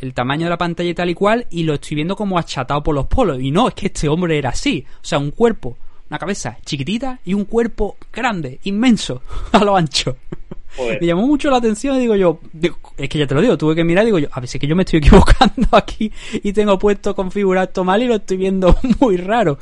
el 0.02 0.14
tamaño 0.14 0.46
de 0.46 0.50
la 0.50 0.58
pantalla 0.58 0.90
y 0.90 0.94
tal 0.94 1.10
y 1.10 1.14
cual, 1.14 1.48
y 1.50 1.64
lo 1.64 1.76
estoy 1.76 1.96
viendo 1.96 2.16
como 2.16 2.38
achatado 2.38 2.84
por 2.84 2.96
los 2.96 3.08
polos. 3.08 3.40
Y 3.42 3.52
no, 3.52 3.68
es 3.68 3.74
que 3.74 3.88
este 3.88 4.10
hombre 4.10 4.38
era 4.38 4.50
así. 4.50 4.86
O 5.02 5.06
sea, 5.06 5.20
un 5.20 5.32
cuerpo, 5.32 5.78
una 6.10 6.20
cabeza 6.20 6.58
chiquitita 6.66 7.20
y 7.26 7.34
un 7.34 7.46
cuerpo 7.46 7.98
grande, 8.12 8.60
inmenso, 8.64 9.22
a 9.52 9.64
lo 9.64 9.76
ancho. 9.76 10.18
Me 10.78 11.06
llamó 11.06 11.26
mucho 11.26 11.50
la 11.50 11.58
atención 11.58 11.98
y 11.98 12.02
digo 12.02 12.16
yo, 12.16 12.40
es 12.96 13.10
que 13.10 13.18
ya 13.18 13.28
te 13.28 13.34
lo 13.34 13.42
digo, 13.42 13.58
tuve 13.58 13.76
que 13.76 13.84
mirar 13.84 14.04
y 14.04 14.08
digo 14.08 14.20
yo, 14.20 14.28
a 14.32 14.46
si 14.46 14.58
es 14.58 14.62
que 14.62 14.68
yo 14.68 14.76
me 14.76 14.84
estoy 14.84 15.00
equivocando 15.04 15.68
aquí 15.72 16.12
y 16.32 16.54
tengo 16.54 16.78
puesto 16.78 17.16
configurar 17.16 17.68
esto 17.68 17.84
mal 17.84 18.02
y 18.02 18.08
lo 18.08 18.16
estoy 18.16 18.38
viendo 18.38 18.78
muy 19.00 19.18
raro. 19.18 19.58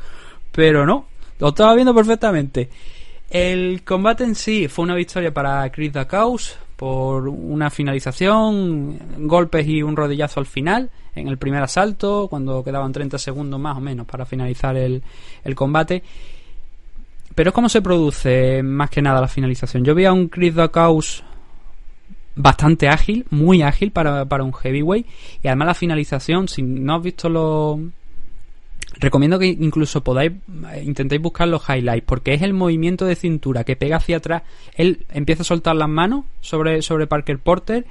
Pero 0.52 0.86
no, 0.86 1.06
lo 1.38 1.48
estaba 1.48 1.74
viendo 1.74 1.94
perfectamente. 1.94 2.68
El 3.30 3.82
combate 3.84 4.24
en 4.24 4.34
sí 4.34 4.68
fue 4.68 4.84
una 4.84 4.94
victoria 4.94 5.32
para 5.32 5.70
Chris 5.70 5.92
Dacaus 5.92 6.56
por 6.78 7.26
una 7.26 7.70
finalización, 7.70 9.26
golpes 9.26 9.66
y 9.66 9.82
un 9.82 9.96
rodillazo 9.96 10.38
al 10.38 10.46
final, 10.46 10.90
en 11.12 11.26
el 11.26 11.36
primer 11.36 11.60
asalto, 11.60 12.28
cuando 12.30 12.62
quedaban 12.62 12.92
30 12.92 13.18
segundos 13.18 13.58
más 13.58 13.76
o 13.76 13.80
menos 13.80 14.06
para 14.06 14.24
finalizar 14.24 14.76
el, 14.76 15.02
combate. 15.56 16.04
Pero 17.34 17.52
¿cómo 17.52 17.68
se 17.68 17.82
produce 17.82 18.62
más 18.62 18.90
que 18.90 19.02
nada 19.02 19.20
la 19.20 19.26
finalización? 19.26 19.82
Yo 19.84 19.92
vi 19.92 20.04
a 20.04 20.12
un 20.12 20.28
Chris 20.28 20.54
Dacaus 20.54 21.24
bastante 22.36 22.86
ágil, 22.86 23.26
muy 23.30 23.62
ágil 23.62 23.90
para, 23.90 24.26
para 24.26 24.44
un 24.44 24.54
heavyweight, 24.54 25.06
y 25.42 25.48
además 25.48 25.66
la 25.66 25.74
finalización, 25.74 26.46
si 26.46 26.62
no 26.62 26.94
has 26.94 27.02
visto 27.02 27.28
los 27.28 27.80
recomiendo 28.98 29.38
que 29.38 29.46
incluso 29.46 30.02
podáis 30.02 30.32
eh, 30.72 30.82
intentéis 30.84 31.22
buscar 31.22 31.48
los 31.48 31.62
highlights 31.68 32.04
porque 32.06 32.34
es 32.34 32.42
el 32.42 32.52
movimiento 32.52 33.06
de 33.06 33.14
cintura 33.16 33.64
que 33.64 33.76
pega 33.76 33.96
hacia 33.96 34.18
atrás 34.18 34.42
él 34.76 35.06
empieza 35.10 35.42
a 35.42 35.44
soltar 35.44 35.76
las 35.76 35.88
manos 35.88 36.24
sobre, 36.40 36.82
sobre 36.82 37.06
Parker 37.06 37.38
Porter 37.38 37.86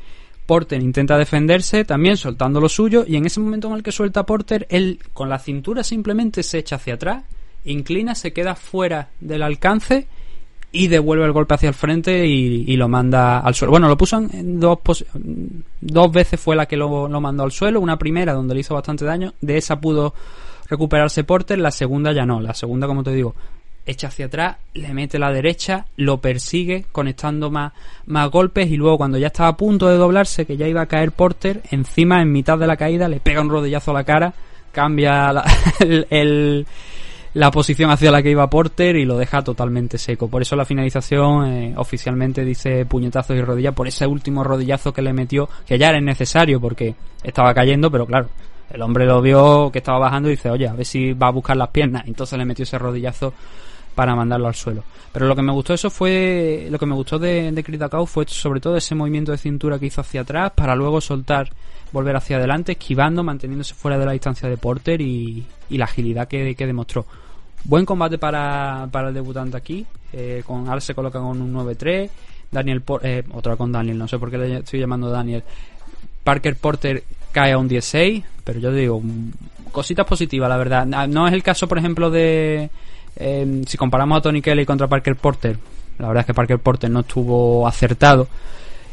Porter 0.46 0.82
intenta 0.82 1.18
defenderse 1.18 1.86
también 1.86 2.18
soltando 2.18 2.60
lo 2.60 2.70
suyo 2.70 3.06
y 3.08 3.16
en 3.16 3.26
ese 3.26 3.40
momento 3.40 3.68
en 3.68 3.76
el 3.76 3.84
que 3.84 3.92
suelta 3.92 4.26
Porter 4.26 4.68
él 4.70 5.00
con 5.14 5.30
la 5.30 5.40
cintura 5.40 5.84
simplemente 5.84 6.44
se 6.44 6.60
echa 6.60 6.76
hacia 6.76 6.96
atrás 6.96 7.24
inclina 7.66 8.16
se 8.16 8.34
queda 8.34 8.56
fuera 8.56 9.10
del 9.20 9.44
alcance 9.44 10.08
y 10.72 10.88
devuelve 10.88 11.26
el 11.26 11.32
golpe 11.32 11.56
hacia 11.56 11.70
el 11.70 11.76
frente 11.76 12.28
y, 12.28 12.76
lo 12.76 12.88
manda 12.90 13.40
al 13.40 13.56
suelo. 13.56 13.72
Bueno, 13.72 13.88
lo 13.88 13.98
puso 13.98 14.18
en 14.18 14.60
dos, 14.60 15.06
dos 15.82 16.12
veces 16.12 16.40
fue 16.40 16.56
la 16.56 16.66
que 16.66 16.76
lo, 16.76 17.08
lo 17.08 17.22
mandó 17.22 17.44
al 17.44 17.52
suelo. 17.52 17.80
Una 17.80 17.98
primera 17.98 18.34
donde 18.34 18.54
le 18.54 18.60
hizo 18.60 18.76
bastante 18.76 19.06
daño. 19.06 19.34
De 19.40 19.58
esa 19.58 19.80
pudo 19.80 20.14
recuperarse 20.70 21.24
Porter, 21.24 21.60
la 21.60 21.72
segunda 21.72 22.12
ya 22.12 22.26
no. 22.26 22.40
La 22.40 22.54
segunda, 22.54 22.88
como 22.88 23.04
te 23.04 23.12
digo, 23.12 23.36
echa 23.86 24.08
hacia 24.08 24.26
atrás, 24.26 24.58
le 24.74 24.94
mete 24.94 25.18
la 25.18 25.32
derecha, 25.32 25.86
lo 25.96 26.18
persigue, 26.18 26.86
conectando 26.92 27.50
más, 27.50 27.74
más 28.06 28.30
golpes 28.30 28.70
y 28.70 28.76
luego 28.76 28.98
cuando 28.98 29.18
ya 29.18 29.28
estaba 29.28 29.50
a 29.50 29.58
punto 29.58 29.88
de 29.88 29.98
doblarse, 29.98 30.46
que 30.46 30.58
ya 30.58 30.68
iba 30.68 30.82
a 30.82 30.88
caer 30.88 31.12
Porter, 31.14 31.62
encima 31.72 32.22
en 32.22 32.32
mitad 32.32 32.58
de 32.58 32.68
la 32.68 32.76
caída 32.76 33.08
le 33.08 33.20
pega 33.20 33.42
un 33.42 33.50
rodillazo 33.50 33.92
a 33.92 33.94
la 33.96 34.04
cara, 34.04 34.34
cambia 34.72 35.32
la, 35.32 35.46
el, 36.10 36.68
la 37.34 37.52
posición 37.52 37.90
hacia 37.92 38.12
la 38.12 38.22
que 38.22 38.32
iba 38.32 38.50
Porter 38.50 38.96
y 38.98 39.06
lo 39.06 39.18
deja 39.18 39.42
totalmente 39.44 39.98
seco. 39.98 40.28
Por 40.28 40.42
eso 40.42 40.56
la 40.56 40.66
finalización 40.66 41.46
eh, 41.48 41.74
oficialmente 41.78 42.44
dice 42.44 42.86
puñetazos 42.86 43.38
y 43.38 43.42
rodillas 43.42 43.74
por 43.74 43.88
ese 43.88 44.06
último 44.06 44.44
rodillazo 44.44 44.92
que 44.92 45.02
le 45.02 45.14
metió, 45.14 45.48
que 45.66 45.78
ya 45.78 45.90
era 45.90 46.02
necesario 46.02 46.60
porque 46.60 46.96
estaba 47.24 47.54
cayendo, 47.54 47.90
pero 47.90 48.06
claro, 48.06 48.30
el 48.70 48.82
hombre 48.82 49.06
lo 49.06 49.22
vio 49.22 49.70
que 49.72 49.80
estaba 49.80 50.00
bajando 50.00 50.30
y 50.30 50.32
dice, 50.32 50.50
oye, 50.50 50.68
a 50.68 50.74
ver 50.74 50.86
si 50.86 51.14
va 51.14 51.28
a 51.28 51.32
buscar 51.32 51.56
las 51.56 51.70
piernas. 51.70 52.04
Entonces 52.08 52.38
le 52.38 52.46
metió 52.46 52.64
ese 52.64 52.78
rodillazo 52.78 53.34
para 53.96 54.16
mandarlo 54.16 54.48
al 54.48 54.56
suelo. 54.56 54.84
Pero 55.12 55.26
lo 55.26 55.36
que 55.36 55.42
me 55.42 55.52
gustó 55.52 55.74
eso 55.74 55.90
fue, 55.90 56.68
lo 56.70 56.78
que 56.78 56.86
me 56.86 56.94
gustó 56.94 57.18
de, 57.18 57.52
de 57.52 58.06
fue 58.06 58.26
sobre 58.28 58.60
todo 58.60 58.78
ese 58.78 58.94
movimiento 58.94 59.32
de 59.32 59.38
cintura 59.38 59.80
que 59.80 59.88
hizo 59.88 60.02
hacia 60.02 60.22
atrás 60.22 60.52
para 60.54 60.76
luego 60.76 61.02
soltar, 61.02 61.50
volver 61.92 62.16
hacia 62.16 62.38
adelante, 62.38 62.74
esquivando, 62.74 63.24
manteniéndose 63.24 63.74
fuera 63.74 63.98
de 63.98 64.06
la 64.06 64.12
distancia 64.12 64.48
de 64.48 64.58
Porter 64.58 65.02
y, 65.02 65.46
la 65.70 65.86
agilidad 65.86 66.28
que, 66.28 66.54
demostró. 66.56 67.06
Buen 67.64 67.86
combate 67.86 68.18
para, 68.18 68.88
para 68.92 69.08
el 69.08 69.14
debutante 69.14 69.58
aquí. 69.58 69.86
Eh, 70.14 70.44
con 70.46 70.70
Al 70.70 70.82
se 70.82 70.94
coloca 70.94 71.20
con 71.20 71.42
un 71.42 71.54
9-3. 71.54 72.10
Daniel, 72.52 72.84
eh, 73.02 73.24
otra 73.34 73.56
con 73.56 73.72
Daniel, 73.72 73.98
no 73.98 74.08
sé 74.08 74.20
por 74.20 74.30
qué 74.30 74.38
le 74.38 74.58
estoy 74.58 74.80
llamando 74.80 75.10
Daniel. 75.10 75.44
Parker 76.24 76.56
Porter 76.58 77.04
cae 77.40 77.52
a 77.54 77.58
un 77.58 77.68
16, 77.68 78.24
pero 78.44 78.60
yo 78.60 78.72
digo, 78.72 79.02
cositas 79.72 80.06
positivas, 80.06 80.50
la 80.50 80.58
verdad. 80.58 80.86
No 80.86 81.28
es 81.28 81.34
el 81.34 81.44
caso, 81.44 81.68
por 81.68 81.78
ejemplo, 81.78 82.10
de 82.10 82.70
Em, 83.20 83.64
si 83.64 83.78
comparamos 83.78 84.20
a 84.20 84.22
Tony 84.22 84.42
Kelly 84.42 84.66
contra 84.66 84.88
Parker 84.88 85.16
Porter, 85.16 85.58
la 85.98 86.08
verdad 86.08 86.22
es 86.22 86.28
que 86.28 86.34
Parker 86.34 86.60
Porter 86.60 86.90
no 86.90 87.00
estuvo 87.00 87.68
acertado, 87.68 88.28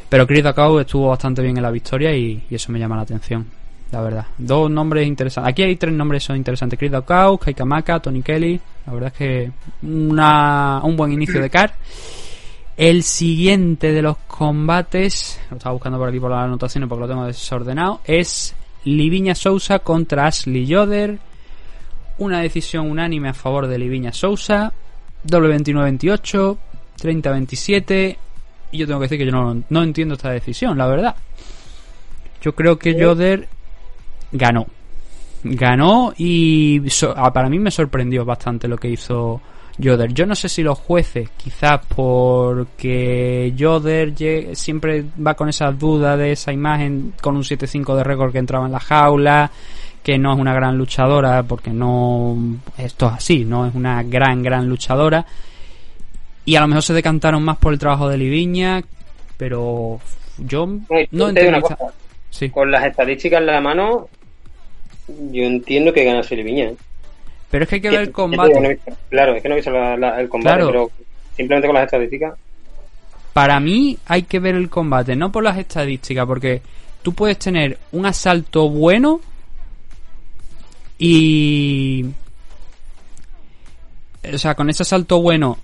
pero 0.09 0.27
Chris 0.27 0.43
Dacau 0.43 0.79
estuvo 0.79 1.09
bastante 1.09 1.43
bien 1.43 1.57
en 1.57 1.63
la 1.63 1.71
victoria 1.71 2.15
y, 2.15 2.43
eso 2.51 2.73
me 2.73 2.79
llama 2.79 2.97
la 2.97 3.03
atención, 3.03 3.47
la 3.93 4.01
verdad. 4.01 4.27
Dos 4.39 4.71
nombres 4.71 5.07
interesantes. 5.07 5.51
Aquí 5.51 5.63
hay 5.63 5.77
tres 5.77 5.93
nombres 5.93 6.25
son 6.25 6.37
interesantes: 6.37 6.79
Chris 6.79 6.91
Dacau, 6.91 7.37
Kai 7.37 7.53
Kamaka, 7.53 8.01
Tony 8.01 8.23
Kelly. 8.23 8.59
La 8.87 8.93
verdad 8.95 9.13
es 9.13 9.19
que 9.19 9.51
una, 9.83 10.81
un 10.83 10.97
buen 10.97 11.13
inicio 11.13 11.41
de 11.41 11.51
car. 11.51 11.75
El 12.77 13.03
siguiente 13.03 13.93
de 13.93 14.03
los 14.03 14.17
combates, 14.27 15.41
lo 15.51 15.57
estaba 15.57 15.75
buscando 15.75 15.99
por 15.99 16.09
aquí 16.09 16.19
por 16.19 16.31
las 16.31 16.45
anotaciones 16.45 16.89
porque 16.89 17.03
lo 17.03 17.09
tengo 17.09 17.27
desordenado, 17.27 18.01
es 18.05 18.55
Liviña 18.85 19.35
Sousa 19.35 19.79
contra 19.79 20.27
Ashley 20.27 20.67
Yoder 20.67 21.19
una 22.19 22.41
decisión 22.41 22.91
unánime 22.91 23.29
a 23.29 23.35
favor 23.35 23.67
de 23.67 23.79
Liviña 23.79 24.13
Sousa, 24.13 24.73
doble 25.23 25.57
29-28, 25.57 26.57
30-27, 27.01 28.17
y 28.73 28.79
yo 28.79 28.87
tengo 28.87 29.01
que 29.01 29.05
decir 29.05 29.19
que 29.19 29.27
yo 29.27 29.55
no, 29.69 29.83
entiendo 29.83 30.15
esta 30.15 30.31
decisión, 30.31 30.79
la 30.79 30.87
verdad. 30.87 31.17
Yo 32.41 32.55
creo 32.55 32.79
que 32.79 33.03
Joder 33.03 33.49
ganó. 34.33 34.67
Ganó 35.45 36.13
y 36.17 36.81
para 37.33 37.49
mí 37.49 37.59
me 37.59 37.71
sorprendió 37.71 38.25
bastante 38.25 38.67
lo 38.67 38.77
que 38.77 38.89
hizo 38.89 39.41
Joder. 39.83 40.13
Yo 40.13 40.25
no 40.25 40.35
sé 40.35 40.49
si 40.49 40.63
los 40.63 40.79
jueces, 40.79 41.31
quizás 41.37 41.81
porque 41.95 43.53
Joder 43.59 44.15
siempre 44.57 45.05
va 45.25 45.35
con 45.35 45.49
esa 45.49 45.71
duda 45.73 46.17
de 46.17 46.33
esa 46.33 46.53
imagen 46.53 47.13
con 47.21 47.37
un 47.37 47.43
7-5 47.43 47.97
de 47.97 48.05
récord 48.05 48.33
que 48.33 48.39
entraba 48.39 48.67
en 48.67 48.73
la 48.73 48.81
jaula 48.81 49.51
que 50.05 50.19
no 50.19 50.35
es 50.35 50.39
una 50.39 50.53
gran 50.53 50.77
luchadora, 50.77 51.43
porque 51.43 51.71
no. 51.71 52.37
Esto 52.77 53.07
es 53.07 53.13
así, 53.15 53.45
no 53.47 53.67
es 53.67 53.75
una 53.75 54.03
gran, 54.03 54.43
gran 54.43 54.69
luchadora. 54.69 55.25
Y 56.45 56.57
a 56.57 56.61
lo 56.61 56.69
mejor 56.69 56.83
se 56.83 56.93
decantaron 56.93 57.43
más 57.43 57.57
por 57.57 57.73
el 57.73 57.79
trabajo 57.79 58.07
de 58.11 58.19
Liviña, 58.19 58.83
pero 59.39 59.99
yo 60.37 60.67
no, 61.11 61.29
entiendo. 61.31 61.67
Con 62.53 62.71
las 62.71 62.85
estadísticas 62.85 63.41
en 63.41 63.47
la 63.47 63.63
mano, 63.63 64.09
yo 65.09 65.43
entiendo 65.45 65.93
que 65.93 66.05
gana 66.05 66.23
Liviña. 66.23 66.67
¿eh? 66.67 66.77
Pero 67.51 67.65
es 67.65 67.69
que 67.69 67.77
hay 67.77 67.81
que 67.81 67.91
ver 67.91 68.01
el 68.01 68.13
combate. 68.13 68.81
claro, 69.11 69.35
es 69.35 69.43
que 69.43 69.49
no 69.49 69.55
he 69.55 69.59
visto 69.59 69.71
el 69.71 70.29
combate, 70.29 70.65
pero 70.67 70.91
simplemente 71.37 71.69
con 71.69 71.75
las 71.75 71.85
estadísticas. 71.85 72.35
Para 73.33 73.61
mí 73.61 73.99
hay 74.07 74.23
que 74.23 74.39
ver 74.39 74.55
el 74.55 74.71
combate, 74.71 75.17
no 75.17 75.31
por 75.31 75.43
las 75.43 75.59
estadísticas, 75.59 76.27
porque 76.27 76.63
tú 77.03 77.13
puedes 77.13 77.39
tener 77.39 77.79
un 77.93 78.07
asalto 78.07 78.69
bueno 78.69 79.21
y... 80.99 82.07
O 84.33 84.39
sea, 84.39 84.55
con 84.55 84.71
ese 84.71 84.85
salto 84.85 85.21
bueno... 85.21 85.59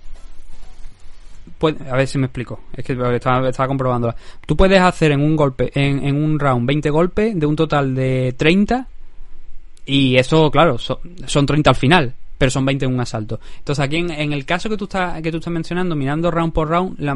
a 1.89 1.95
ver 1.95 2.07
si 2.07 2.17
me 2.17 2.27
explico. 2.27 2.59
Es 2.75 2.85
que 2.85 2.93
estaba, 2.93 3.49
estaba 3.49 3.67
comprobando. 3.67 4.13
Tú 4.45 4.55
puedes 4.55 4.79
hacer 4.79 5.13
en 5.13 5.21
un 5.21 5.35
golpe, 5.35 5.71
en, 5.73 6.05
en, 6.05 6.23
un 6.23 6.39
round, 6.39 6.67
20 6.67 6.89
golpes 6.89 7.39
de 7.39 7.45
un 7.45 7.55
total 7.55 7.95
de 7.95 8.33
30. 8.37 8.87
Y 9.85 10.15
eso, 10.17 10.51
claro, 10.51 10.77
son 10.77 11.45
30 11.45 11.69
al 11.69 11.75
final 11.75 12.15
pero 12.41 12.49
son 12.49 12.65
20 12.65 12.85
en 12.85 12.93
un 12.95 12.99
asalto. 12.99 13.39
Entonces 13.59 13.85
aquí 13.85 13.97
en, 13.97 14.33
el 14.33 14.45
caso 14.45 14.67
que 14.67 14.75
tú 14.75 14.85
estás 14.85 15.21
que 15.21 15.29
tú 15.29 15.37
estás 15.37 15.53
mencionando, 15.53 15.95
mirando 15.95 16.31
round 16.31 16.51
por 16.51 16.69
round, 16.69 16.99
la, 16.99 17.15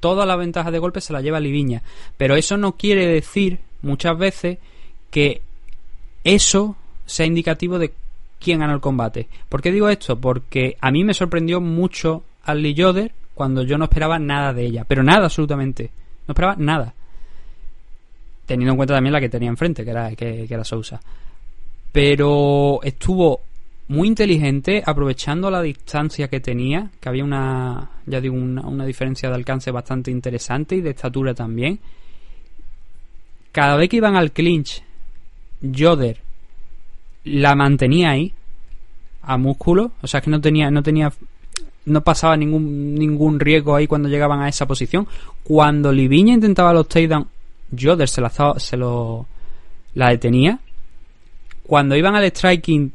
toda 0.00 0.26
la 0.26 0.36
ventaja 0.36 0.70
de 0.70 0.78
golpe 0.78 1.00
se 1.00 1.14
la 1.14 1.22
lleva 1.22 1.40
Liviña, 1.40 1.82
pero 2.18 2.36
eso 2.36 2.58
no 2.58 2.72
quiere 2.72 3.06
decir 3.06 3.58
muchas 3.80 4.18
veces 4.18 4.58
que 5.10 5.40
eso 6.24 6.76
sea 7.06 7.24
indicativo 7.24 7.78
de 7.78 7.94
quién 8.38 8.58
ganó 8.58 8.74
el 8.74 8.82
combate. 8.82 9.28
¿Por 9.48 9.62
qué 9.62 9.72
digo 9.72 9.88
esto? 9.88 10.20
Porque 10.20 10.76
a 10.78 10.90
mí 10.90 11.04
me 11.04 11.14
sorprendió 11.14 11.58
mucho 11.60 12.24
Ali 12.44 12.74
Yoder 12.74 13.12
cuando 13.34 13.62
yo 13.62 13.78
no 13.78 13.84
esperaba 13.84 14.18
nada 14.18 14.52
de 14.52 14.66
ella, 14.66 14.84
pero 14.86 15.02
nada 15.02 15.24
absolutamente, 15.24 15.90
no 16.28 16.32
esperaba 16.32 16.56
nada. 16.58 16.92
Teniendo 18.44 18.72
en 18.72 18.76
cuenta 18.76 18.94
también 18.94 19.14
la 19.14 19.20
que 19.20 19.30
tenía 19.30 19.48
enfrente, 19.48 19.84
que 19.84 19.90
era, 19.90 20.14
que, 20.14 20.46
era 20.50 20.64
Sousa. 20.64 21.00
Pero 21.96 22.80
estuvo 22.82 23.40
muy 23.88 24.08
inteligente, 24.08 24.82
aprovechando 24.84 25.50
la 25.50 25.62
distancia 25.62 26.28
que 26.28 26.40
tenía, 26.40 26.90
que 27.00 27.08
había 27.08 27.24
una, 27.24 27.88
ya 28.04 28.20
digo, 28.20 28.34
una, 28.34 28.60
una, 28.66 28.84
diferencia 28.84 29.30
de 29.30 29.34
alcance 29.34 29.70
bastante 29.70 30.10
interesante 30.10 30.76
y 30.76 30.82
de 30.82 30.90
estatura 30.90 31.32
también. 31.32 31.78
Cada 33.50 33.76
vez 33.76 33.88
que 33.88 33.96
iban 33.96 34.14
al 34.14 34.32
clinch, 34.32 34.82
Yoder 35.62 36.18
la 37.24 37.54
mantenía 37.54 38.10
ahí 38.10 38.30
a 39.22 39.38
músculo, 39.38 39.92
o 40.02 40.06
sea 40.06 40.20
que 40.20 40.28
no 40.28 40.38
tenía 40.38 40.70
no 40.70 40.82
tenía 40.82 41.10
no 41.86 42.02
pasaba 42.02 42.36
ningún 42.36 42.94
ningún 42.94 43.40
riesgo 43.40 43.74
ahí 43.74 43.86
cuando 43.86 44.10
llegaban 44.10 44.42
a 44.42 44.50
esa 44.50 44.66
posición. 44.66 45.08
Cuando 45.42 45.90
Liviña 45.90 46.34
intentaba 46.34 46.74
los 46.74 46.88
takedown, 46.88 47.26
Joder 47.74 48.06
se 48.06 48.20
la 48.20 48.30
se 48.58 48.76
lo 48.76 49.26
la 49.94 50.10
detenía. 50.10 50.60
Cuando 51.66 51.96
iban 51.96 52.14
al 52.14 52.24
striking, 52.24 52.92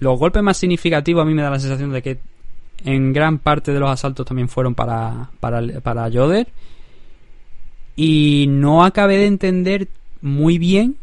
los 0.00 0.18
golpes 0.18 0.42
más 0.42 0.56
significativos 0.56 1.22
a 1.22 1.24
mí 1.24 1.34
me 1.34 1.42
da 1.42 1.50
la 1.50 1.58
sensación 1.58 1.92
de 1.92 2.02
que 2.02 2.18
en 2.84 3.12
gran 3.12 3.38
parte 3.38 3.72
de 3.72 3.80
los 3.80 3.90
asaltos 3.90 4.26
también 4.26 4.48
fueron 4.48 4.74
para 4.74 5.30
para 5.40 5.62
para 5.80 6.10
Joder 6.10 6.46
y 7.96 8.46
no 8.48 8.84
acabé 8.84 9.16
de 9.16 9.26
entender 9.26 9.88
muy 10.20 10.58
bien 10.58 10.96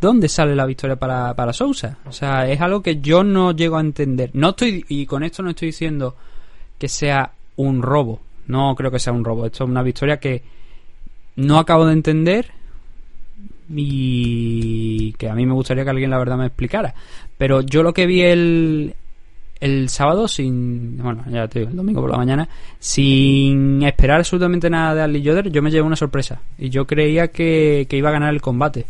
dónde 0.00 0.30
sale 0.30 0.56
la 0.56 0.64
victoria 0.64 0.96
para, 0.96 1.34
para 1.34 1.52
Sousa. 1.52 1.98
O 2.06 2.12
sea, 2.12 2.48
es 2.48 2.60
algo 2.62 2.82
que 2.82 3.00
yo 3.00 3.22
no 3.22 3.52
llego 3.52 3.76
a 3.76 3.82
entender. 3.82 4.30
No 4.32 4.50
estoy, 4.50 4.84
y 4.88 5.04
con 5.04 5.22
esto 5.22 5.42
no 5.42 5.50
estoy 5.50 5.66
diciendo 5.66 6.16
que 6.78 6.88
sea 6.88 7.32
un 7.56 7.82
robo. 7.82 8.20
No 8.46 8.74
creo 8.74 8.90
que 8.90 8.98
sea 8.98 9.12
un 9.12 9.24
robo. 9.24 9.44
Esto 9.44 9.64
es 9.64 9.70
una 9.70 9.82
victoria 9.82 10.18
que 10.18 10.42
no 11.36 11.58
acabo 11.58 11.84
de 11.84 11.92
entender 11.92 12.50
y 13.68 15.12
que 15.14 15.28
a 15.28 15.34
mí 15.34 15.46
me 15.46 15.54
gustaría 15.54 15.84
que 15.84 15.90
alguien 15.90 16.10
la 16.10 16.18
verdad 16.18 16.36
me 16.36 16.46
explicara. 16.46 16.94
Pero 17.38 17.60
yo 17.60 17.82
lo 17.82 17.92
que 17.92 18.06
vi 18.06 18.22
el, 18.22 18.94
el 19.60 19.88
sábado 19.88 20.28
sin 20.28 20.98
bueno 20.98 21.24
ya 21.30 21.48
te 21.48 21.60
digo 21.60 21.70
el 21.70 21.76
domingo 21.76 22.00
por 22.00 22.10
la 22.10 22.18
mañana 22.18 22.48
sin 22.78 23.82
esperar 23.82 24.18
absolutamente 24.18 24.68
nada 24.68 24.94
de 24.94 25.02
Ali 25.02 25.22
Yoder 25.22 25.50
yo 25.50 25.62
me 25.62 25.70
llevé 25.70 25.86
una 25.86 25.96
sorpresa 25.96 26.40
y 26.58 26.70
yo 26.70 26.86
creía 26.86 27.28
que, 27.28 27.86
que 27.88 27.96
iba 27.96 28.08
a 28.08 28.12
ganar 28.12 28.34
el 28.34 28.42
combate 28.42 28.84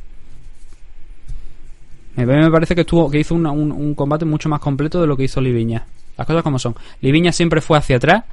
me 2.16 2.50
parece 2.50 2.74
que 2.74 2.82
estuvo 2.82 3.10
que 3.10 3.18
hizo 3.18 3.34
un, 3.34 3.94
combate 3.94 4.24
mucho 4.24 4.48
más 4.48 4.60
completo 4.60 5.00
de 5.00 5.06
lo 5.06 5.16
que 5.16 5.24
hizo 5.24 5.40
Liviña. 5.40 5.84
Las 6.16 6.26
cosas 6.26 6.42
como 6.42 6.58
son. 6.58 6.74
Liviña 7.00 7.32
siempre 7.32 7.60
fue 7.60 7.76
hacia 7.76 7.96
atrás. 7.96 8.24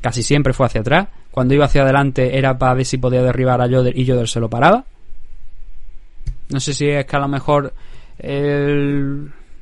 Casi 0.00 0.22
siempre 0.22 0.52
fue 0.52 0.66
hacia 0.66 0.80
atrás. 0.80 1.08
Cuando 1.30 1.54
iba 1.54 1.64
hacia 1.64 1.82
adelante 1.82 2.38
era 2.38 2.56
para 2.58 2.74
ver 2.74 2.84
si 2.84 2.98
podía 2.98 3.22
derribar 3.22 3.60
a 3.60 3.66
Yoder 3.66 3.98
y 3.98 4.04
Yoder 4.04 4.28
se 4.28 4.38
lo 4.38 4.48
paraba. 4.48 4.84
No 6.52 6.60
sé 6.60 6.74
si 6.74 6.88
es 6.88 7.04
que 7.04 7.16
a 7.16 7.20
lo 7.20 7.28
mejor 7.28 7.72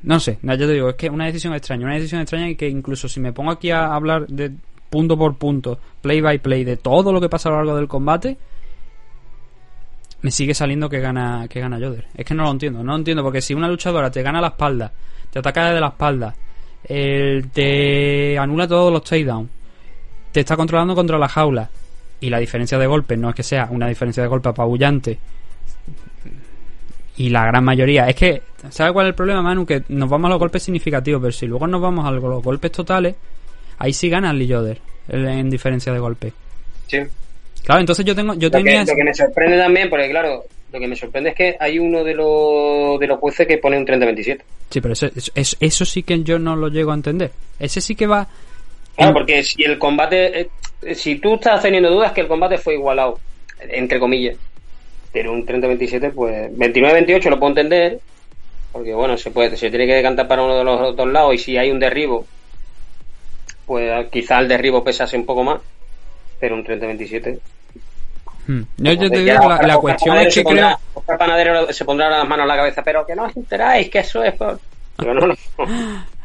No 0.03 0.19
sé, 0.19 0.39
ya 0.41 0.57
te 0.57 0.67
digo, 0.67 0.89
es 0.89 0.95
que 0.95 1.09
una 1.09 1.25
decisión 1.25 1.53
extraña, 1.53 1.85
una 1.85 1.95
decisión 1.95 2.21
extraña 2.21 2.49
y 2.49 2.55
que 2.55 2.67
incluso 2.67 3.07
si 3.07 3.19
me 3.19 3.33
pongo 3.33 3.51
aquí 3.51 3.71
a 3.71 3.93
hablar 3.93 4.27
de 4.27 4.51
punto 4.89 5.17
por 5.17 5.37
punto, 5.37 5.79
play 6.01 6.21
by 6.21 6.39
play, 6.39 6.63
de 6.63 6.77
todo 6.77 7.13
lo 7.13 7.21
que 7.21 7.29
pasa 7.29 7.49
a 7.49 7.53
lo 7.53 7.57
largo 7.59 7.75
del 7.75 7.87
combate, 7.87 8.37
me 10.21 10.31
sigue 10.31 10.53
saliendo 10.53 10.89
que 10.89 10.99
gana 10.99 11.47
que 11.49 11.59
gana 11.59 11.79
Yoder. 11.79 12.07
Es 12.15 12.25
que 12.25 12.33
no 12.33 12.43
lo 12.43 12.51
entiendo, 12.51 12.83
no 12.83 12.91
lo 12.91 12.97
entiendo 12.97 13.23
porque 13.23 13.41
si 13.41 13.53
una 13.53 13.67
luchadora 13.67 14.11
te 14.11 14.21
gana 14.21 14.41
la 14.41 14.47
espalda, 14.47 14.91
te 15.31 15.39
ataca 15.39 15.67
desde 15.67 15.79
la 15.79 15.87
espalda 15.87 16.35
el, 16.83 17.49
te 17.49 18.37
anula 18.37 18.67
todos 18.67 18.91
los 18.91 19.03
takedowns, 19.03 19.49
te 20.31 20.41
está 20.41 20.55
controlando 20.55 20.95
contra 20.95 21.17
la 21.17 21.27
jaula 21.27 21.69
y 22.19 22.29
la 22.29 22.39
diferencia 22.39 22.77
de 22.77 22.87
golpes 22.87 23.17
no 23.17 23.29
es 23.29 23.35
que 23.35 23.43
sea 23.43 23.67
una 23.71 23.87
diferencia 23.87 24.23
de 24.23 24.29
golpe 24.29 24.49
apabullante 24.49 25.19
y 27.17 27.29
la 27.29 27.45
gran 27.45 27.63
mayoría 27.63 28.07
es 28.07 28.15
que 28.15 28.41
¿sabes 28.69 28.93
cuál 28.93 29.07
es 29.07 29.09
el 29.09 29.15
problema 29.15 29.41
Manu? 29.41 29.65
que 29.65 29.83
nos 29.89 30.09
vamos 30.09 30.27
a 30.27 30.31
los 30.31 30.39
golpes 30.39 30.63
significativos 30.63 31.21
pero 31.21 31.31
si 31.31 31.45
luego 31.45 31.67
nos 31.67 31.81
vamos 31.81 32.05
a 32.05 32.11
los 32.11 32.43
golpes 32.43 32.71
totales 32.71 33.15
ahí 33.79 33.93
sí 33.93 34.09
gana 34.09 34.31
el 34.31 34.39
Lee 34.39 34.51
Joder 34.51 34.79
en 35.09 35.49
diferencia 35.49 35.91
de 35.91 35.99
golpes 35.99 36.33
sí 36.87 36.99
claro 37.63 37.81
entonces 37.81 38.05
yo 38.05 38.15
tengo 38.15 38.33
yo 38.35 38.47
lo, 38.47 38.51
tenía 38.51 38.85
que, 38.85 38.91
lo 38.91 38.97
que 38.97 39.03
me 39.03 39.13
sorprende 39.13 39.57
también 39.57 39.89
porque 39.89 40.09
claro 40.09 40.45
lo 40.71 40.79
que 40.79 40.87
me 40.87 40.95
sorprende 40.95 41.31
es 41.31 41.35
que 41.35 41.57
hay 41.59 41.79
uno 41.79 42.03
de 42.03 42.13
los, 42.13 42.99
de 42.99 43.07
los 43.07 43.19
jueces 43.19 43.45
que 43.45 43.57
pone 43.57 43.77
un 43.77 43.85
30-27. 43.85 44.41
Sí, 44.69 44.79
pero 44.79 44.93
eso, 44.93 45.09
eso, 45.35 45.57
eso, 45.59 45.85
sí 45.85 46.03
que 46.03 46.23
yo 46.23 46.39
no 46.39 46.55
lo 46.55 46.69
llego 46.69 46.91
a 46.91 46.95
entender. 46.95 47.31
Ese 47.59 47.81
sí 47.81 47.93
que 47.93 48.07
va. 48.07 48.27
Claro, 48.95 49.13
porque 49.13 49.43
si 49.43 49.63
el 49.63 49.77
combate. 49.77 50.49
Eh, 50.81 50.95
si 50.95 51.15
tú 51.15 51.35
estás 51.35 51.61
teniendo 51.61 51.91
dudas 51.91 52.13
que 52.13 52.21
el 52.21 52.27
combate 52.27 52.57
fue 52.57 52.75
igualado, 52.75 53.19
entre 53.59 53.99
comillas. 53.99 54.37
Pero 55.11 55.33
un 55.33 55.45
30-27, 55.45 56.13
pues. 56.13 56.51
29-28 56.51 57.29
lo 57.29 57.39
puedo 57.39 57.51
entender. 57.51 57.99
Porque 58.71 58.93
bueno, 58.93 59.17
se 59.17 59.31
puede 59.31 59.57
se 59.57 59.69
tiene 59.69 59.85
que 59.85 59.95
decantar 59.95 60.27
para 60.27 60.43
uno 60.43 60.57
de 60.57 60.63
los 60.63 60.95
dos 60.95 61.07
lados. 61.07 61.35
Y 61.35 61.37
si 61.37 61.57
hay 61.57 61.71
un 61.71 61.79
derribo, 61.79 62.25
pues 63.65 64.07
quizá 64.09 64.39
el 64.39 64.47
derribo 64.47 64.83
pesase 64.83 65.17
un 65.17 65.25
poco 65.25 65.43
más. 65.43 65.59
Pero 66.39 66.55
un 66.55 66.63
30-27 66.63 67.39
Hmm. 68.47 68.61
Yo, 68.77 68.97
te 68.97 69.19
digo, 69.19 69.49
la, 69.49 69.61
la 69.61 69.77
cuestión 69.77 70.17
es 70.17 70.33
que 70.33 70.43
creo. 70.43 70.77
Oscar 70.93 71.17
Panadero 71.17 71.71
se 71.71 71.85
pondrá 71.85 72.09
las 72.09 72.27
manos 72.27 72.43
en 72.43 72.47
la 72.47 72.57
cabeza, 72.57 72.83
pero 72.83 73.05
que 73.05 73.15
no 73.15 73.25
os 73.25 73.37
enteráis 73.37 73.89
que 73.89 73.99
eso 73.99 74.23
es 74.23 74.33
por. 74.33 74.59
Pero 74.97 75.13
no, 75.13 75.27
no, 75.27 75.35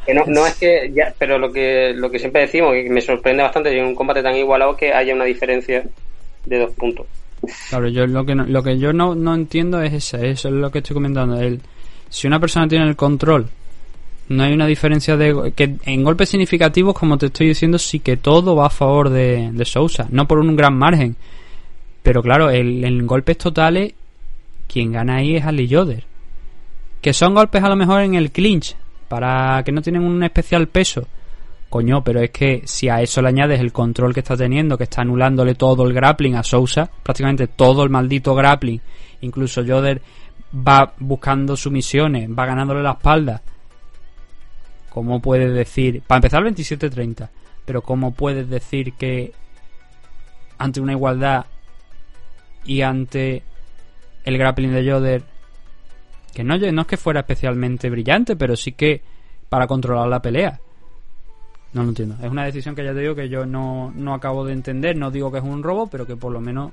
que 0.05 0.15
no, 0.15 0.25
no 0.27 0.47
es 0.47 0.55
que. 0.55 0.91
Ya, 0.95 1.15
pero 1.19 1.39
lo 1.39 1.53
que, 1.53 1.93
lo 1.95 2.11
que 2.11 2.19
siempre 2.19 2.43
decimos, 2.43 2.73
que 2.73 2.89
me 2.89 3.01
sorprende 3.01 3.43
bastante 3.43 3.77
en 3.77 3.85
un 3.85 3.95
combate 3.95 4.23
tan 4.23 4.35
igualado 4.35 4.77
que 4.77 4.93
haya 4.93 5.15
una 5.15 5.25
diferencia 5.25 5.85
de 6.45 6.59
dos 6.59 6.73
puntos. 6.75 7.07
Claro, 7.69 7.89
yo 7.89 8.07
lo 8.07 8.25
que 8.25 8.35
no, 8.35 8.45
lo 8.45 8.63
que 8.63 8.79
yo 8.79 8.93
no, 8.93 9.15
no 9.15 9.35
entiendo 9.35 9.81
es 9.81 9.93
eso, 9.93 10.17
eso 10.19 10.49
es 10.49 10.55
lo 10.55 10.71
que 10.71 10.79
estoy 10.79 10.95
comentando. 10.95 11.41
El, 11.41 11.61
si 12.09 12.27
una 12.27 12.41
persona 12.41 12.69
tiene 12.69 12.87
el 12.87 12.97
control, 12.97 13.49
no 14.29 14.43
hay 14.43 14.53
una 14.53 14.67
diferencia 14.67 15.17
de 15.17 15.53
que 15.55 15.77
en 15.85 16.03
golpes 16.03 16.29
significativos, 16.31 16.95
como 16.95 17.19
te 17.19 17.27
estoy 17.27 17.49
diciendo, 17.49 17.79
sí 17.79 18.01
que 18.01 18.17
todo 18.17 18.57
va 18.57 18.67
a 18.67 18.71
favor 18.71 19.11
de, 19.11 19.51
de 19.53 19.65
Sousa, 19.65 20.07
no 20.11 20.27
por 20.27 20.39
un 20.39 20.57
gran 20.57 20.77
margen. 20.77 21.17
Pero 22.03 22.23
claro, 22.23 22.51
el, 22.51 22.85
en 22.85 23.07
golpes 23.07 23.39
totales, 23.39 23.95
quien 24.69 24.93
gana 24.93 25.17
ahí 25.17 25.37
es 25.37 25.45
Ali 25.45 25.67
Yoder. 25.67 26.05
Que 27.01 27.13
son 27.13 27.35
golpes 27.35 27.63
a 27.63 27.69
lo 27.69 27.77
mejor 27.77 28.03
en 28.03 28.15
el 28.15 28.31
clinch, 28.31 28.77
para 29.09 29.63
que 29.65 29.73
no 29.73 29.83
tienen 29.83 30.03
un 30.03 30.23
especial 30.23 30.67
peso. 30.69 31.07
Coño, 31.69 32.03
pero 32.05 32.21
es 32.21 32.31
que 32.31 32.63
si 32.65 32.89
a 32.89 33.01
eso 33.03 33.21
le 33.21 33.29
añades 33.29 33.61
el 33.61 33.73
control 33.73 34.15
que 34.15 34.21
está 34.21 34.37
teniendo, 34.37 34.79
que 34.79 34.85
está 34.85 35.03
anulándole 35.03 35.55
todo 35.57 35.85
el 35.85 35.93
grappling 35.93 36.37
a 36.37 36.43
Sousa, 36.43 36.89
prácticamente 37.03 37.49
todo 37.49 37.83
el 37.83 37.91
maldito 37.91 38.35
grappling, 38.35 38.81
incluso 39.23 39.63
Yoder 39.63 40.01
va 40.57 40.95
buscando 40.99 41.57
sumisiones, 41.57 42.31
va 42.31 42.47
ganándole 42.47 42.83
la 42.83 42.93
espalda. 42.93 43.43
¿Cómo 44.91 45.21
puedes 45.21 45.53
decir, 45.53 46.03
para 46.07 46.19
empezar 46.19 46.43
27-30, 46.45 47.29
pero 47.65 47.83
cómo 47.83 48.15
puedes 48.15 48.49
decir 48.49 48.95
que 48.95 49.33
ante 50.59 50.81
una 50.81 50.93
igualdad 50.93 51.47
y 52.65 52.81
ante 52.83 53.43
el 54.25 54.39
grappling 54.39 54.73
de 54.73 54.85
Yoder, 54.85 55.23
que 56.33 56.45
no, 56.45 56.57
no 56.57 56.81
es 56.83 56.87
que 56.87 56.97
fuera 56.97 57.21
especialmente 57.21 57.91
brillante, 57.91 58.37
pero 58.37 58.57
sí 58.57 58.73
que 58.73 59.03
para 59.49 59.67
controlar 59.67 60.09
la 60.09 60.23
pelea. 60.23 60.61
No 61.77 61.83
lo 61.83 61.91
entiendo. 61.91 62.17
Es 62.23 62.31
una 62.31 62.47
decisión 62.47 62.75
que 62.75 62.83
ya 62.83 62.95
te 62.95 63.01
digo 63.01 63.15
que 63.15 63.29
yo 63.29 63.45
no, 63.45 63.93
no 63.95 64.15
acabo 64.15 64.47
de 64.47 64.55
entender. 64.55 64.97
No 64.97 65.11
digo 65.11 65.31
que 65.31 65.39
es 65.39 65.45
un 65.45 65.63
robo, 65.63 65.89
pero 65.89 66.07
que 66.07 66.17
por 66.17 66.33
lo 66.33 66.41
menos 66.41 66.73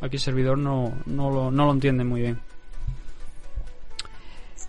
aquí 0.00 0.16
el 0.16 0.22
servidor 0.22 0.56
no, 0.56 0.92
no, 1.06 1.30
lo, 1.32 1.50
no 1.50 1.66
lo 1.66 1.72
entiende 1.72 2.04
muy 2.04 2.20
bien. 2.20 2.38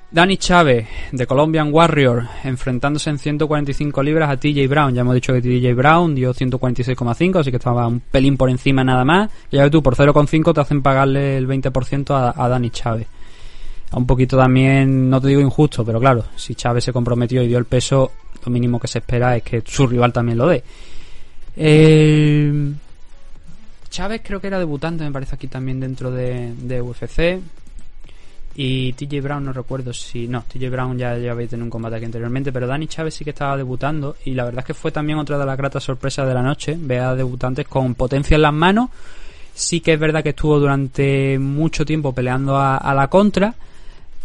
Danny 0.09 0.38
Chávez, 0.38 0.88
de 1.12 1.27
Colombian 1.27 1.71
Warrior, 1.71 2.27
enfrentándose 2.43 3.12
en 3.12 3.19
145 3.19 4.01
libras 4.01 4.31
a 4.31 4.38
TJ 4.38 4.67
Brown. 4.67 4.95
Ya 4.95 5.01
hemos 5.01 5.13
dicho 5.13 5.31
que 5.31 5.41
TJ 5.43 5.75
Brown 5.75 6.15
dio 6.15 6.33
146,5, 6.33 7.39
así 7.39 7.51
que 7.51 7.57
estaba 7.57 7.86
un 7.86 7.99
pelín 7.99 8.38
por 8.38 8.49
encima 8.49 8.83
nada 8.83 9.05
más. 9.05 9.29
Y 9.51 9.57
ya 9.57 9.62
ves 9.62 9.71
tú, 9.71 9.83
por 9.83 9.95
0,5 9.95 10.55
te 10.55 10.59
hacen 10.59 10.81
pagarle 10.81 11.38
el 11.38 11.47
20% 11.47 12.15
a, 12.15 12.33
a 12.36 12.49
Dani 12.49 12.71
Chávez. 12.71 13.05
Un 13.93 14.07
poquito 14.07 14.38
también, 14.38 15.07
no 15.07 15.21
te 15.21 15.27
digo 15.27 15.41
injusto, 15.41 15.86
pero 15.86 15.99
claro, 15.99 16.23
si 16.36 16.55
Chávez 16.55 16.83
se 16.83 16.93
comprometió 16.93 17.43
y 17.43 17.47
dio 17.47 17.59
el 17.59 17.65
peso, 17.65 18.12
lo 18.45 18.51
mínimo 18.51 18.80
que 18.80 18.88
se 18.88 18.99
espera 18.99 19.36
es 19.36 19.43
que 19.43 19.63
su 19.65 19.88
rival 19.88 20.12
también 20.12 20.38
lo 20.38 20.47
dé. 20.47 20.63
Eh, 21.56 22.71
Chávez 23.91 24.21
creo 24.23 24.39
que 24.39 24.47
era 24.47 24.58
debutante, 24.58 25.04
me 25.04 25.12
parece 25.12 25.36
aquí 25.36 25.47
también 25.47 25.80
dentro 25.80 26.10
de, 26.10 26.82
UFC. 26.82 27.41
Y 28.56 28.93
TJ 28.93 29.21
Brown 29.21 29.45
no 29.45 29.54
recuerdo 29.54 29.93
si... 29.93 30.27
No, 30.27 30.43
TJ 30.43 30.69
Brown 30.69 30.97
ya, 30.97 31.17
ya 31.17 31.32
había 31.32 31.47
tenido 31.47 31.65
un 31.65 31.69
combate 31.69 31.97
aquí 31.97 32.06
anteriormente, 32.06 32.51
pero 32.51 32.67
Dani 32.67 32.88
Chávez 32.88 33.13
sí 33.13 33.23
que 33.23 33.30
estaba 33.30 33.56
debutando 33.56 34.17
y 34.25 34.34
la 34.34 34.45
verdad 34.45 34.60
es 34.60 34.65
que 34.65 34.73
fue 34.73 34.91
también 34.91 35.19
otra 35.19 35.38
de 35.38 35.45
las 35.45 35.58
gratas 35.58 35.84
sorpresas 35.84 36.27
de 36.27 36.34
la 36.34 36.41
noche, 36.41 36.75
ver 36.77 37.01
a 37.01 37.15
debutantes 37.15 37.67
con 37.67 37.95
potencia 37.95 38.36
en 38.36 38.41
las 38.41 38.54
manos. 38.54 38.89
Sí 39.54 39.82
que 39.82 39.93
es 39.93 39.99
verdad 39.99 40.23
que 40.23 40.30
estuvo 40.30 40.60
durante 40.60 41.38
mucho 41.38 41.86
tiempo 41.86 42.13
peleando 42.13 42.58
a, 42.58 42.93
la 42.93 43.08
contra, 43.08 43.54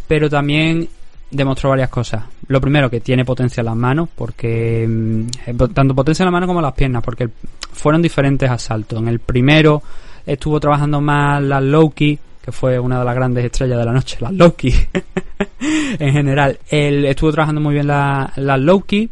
pero 0.07 0.31
también 0.31 0.89
demostró 1.31 1.71
varias 1.71 1.91
cosas. 1.91 2.25
Lo 2.49 2.61
primero, 2.61 2.91
que 2.91 3.01
tiene 3.01 3.25
potencia 3.25 3.61
en 3.61 3.67
las 3.67 3.77
manos, 3.77 4.09
porque 4.15 4.87
mm, 4.89 5.57
tanto 5.73 5.95
potencia 5.95 6.23
en 6.23 6.27
las 6.27 6.33
manos 6.33 6.47
como 6.47 6.61
en 6.61 6.65
las 6.65 6.75
piernas, 6.75 7.03
porque 7.03 7.29
fueron 7.73 8.03
diferentes 8.03 8.51
asaltos. 8.51 9.01
En 9.01 9.09
el 9.09 9.21
primero 9.21 9.83
estuvo 10.25 10.59
trabajando 10.59 11.01
más 11.01 11.43
las 11.43 11.63
low 11.63 11.93
que 11.93 12.19
fue 12.53 12.79
una 12.79 13.01
de 13.01 13.05
las 13.05 13.15
grandes 13.15 13.45
estrellas 13.45 13.79
de 13.79 13.85
la 13.85 13.93
noche, 13.93 14.19
las 14.21 14.33
Loki. 14.33 14.73
en 15.99 16.13
general, 16.13 16.59
él 16.69 17.05
estuvo 17.05 17.33
trabajando 17.33 17.61
muy 17.61 17.75
bien 17.75 17.89
las 17.89 18.37
la 18.39 18.57
Loki. 18.57 19.11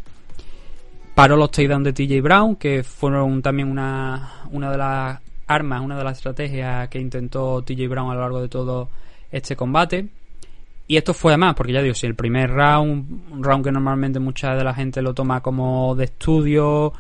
Paró 1.14 1.37
los 1.37 1.50
takedowns 1.50 1.85
de 1.85 1.92
TJ 1.92 2.20
Brown, 2.22 2.57
que 2.57 2.85
fueron 2.85 3.42
también 3.42 3.70
una, 3.70 4.42
una 4.50 4.70
de 4.70 4.79
las 4.79 5.18
armas, 5.46 5.81
una 5.81 5.96
de 5.96 6.05
las 6.05 6.18
estrategias 6.18 6.88
que 6.88 7.00
intentó 7.00 7.62
TJ 7.62 7.88
Brown 7.88 8.11
a 8.11 8.14
lo 8.14 8.20
largo 8.20 8.40
de 8.40 8.48
todo 8.48 8.88
este 9.31 9.57
combate. 9.57 10.07
Y 10.87 10.97
esto 10.97 11.14
fue 11.14 11.37
más, 11.37 11.55
porque 11.55 11.73
ya 11.73 11.83
digo, 11.83 11.94
si 11.94 12.07
el 12.07 12.14
primer 12.14 12.51
round, 12.51 13.33
un 13.33 13.42
round 13.42 13.64
que 13.64 13.73
normalmente 13.73 14.18
mucha 14.20 14.55
de 14.55 14.64
la 14.64 14.75
gente 14.75 15.01
lo 15.01 15.14
toma 15.14 15.40
como 15.40 15.94
de 15.94 16.05
estudio 16.05 16.92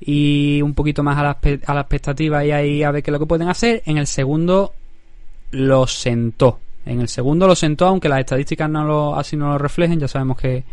y 0.00 0.62
un 0.62 0.74
poquito 0.74 1.02
más 1.02 1.18
a 1.18 1.22
la, 1.22 1.38
a 1.66 1.74
la 1.74 1.80
expectativa 1.80 2.44
y 2.44 2.50
ahí 2.50 2.82
a 2.82 2.90
ver 2.90 3.02
qué 3.02 3.10
es 3.10 3.12
lo 3.12 3.18
que 3.18 3.26
pueden 3.26 3.48
hacer, 3.48 3.82
en 3.84 3.98
el 3.98 4.06
segundo 4.06 4.72
lo 5.50 5.86
sentó. 5.86 6.60
En 6.84 7.00
el 7.00 7.08
segundo 7.08 7.46
lo 7.48 7.56
sentó, 7.56 7.86
aunque 7.86 8.08
las 8.08 8.20
estadísticas 8.20 8.70
no 8.70 8.84
lo, 8.84 9.16
así 9.16 9.36
no 9.36 9.48
lo 9.48 9.58
reflejen. 9.58 9.98
Ya 9.98 10.08
sabemos 10.08 10.38
que, 10.38 10.64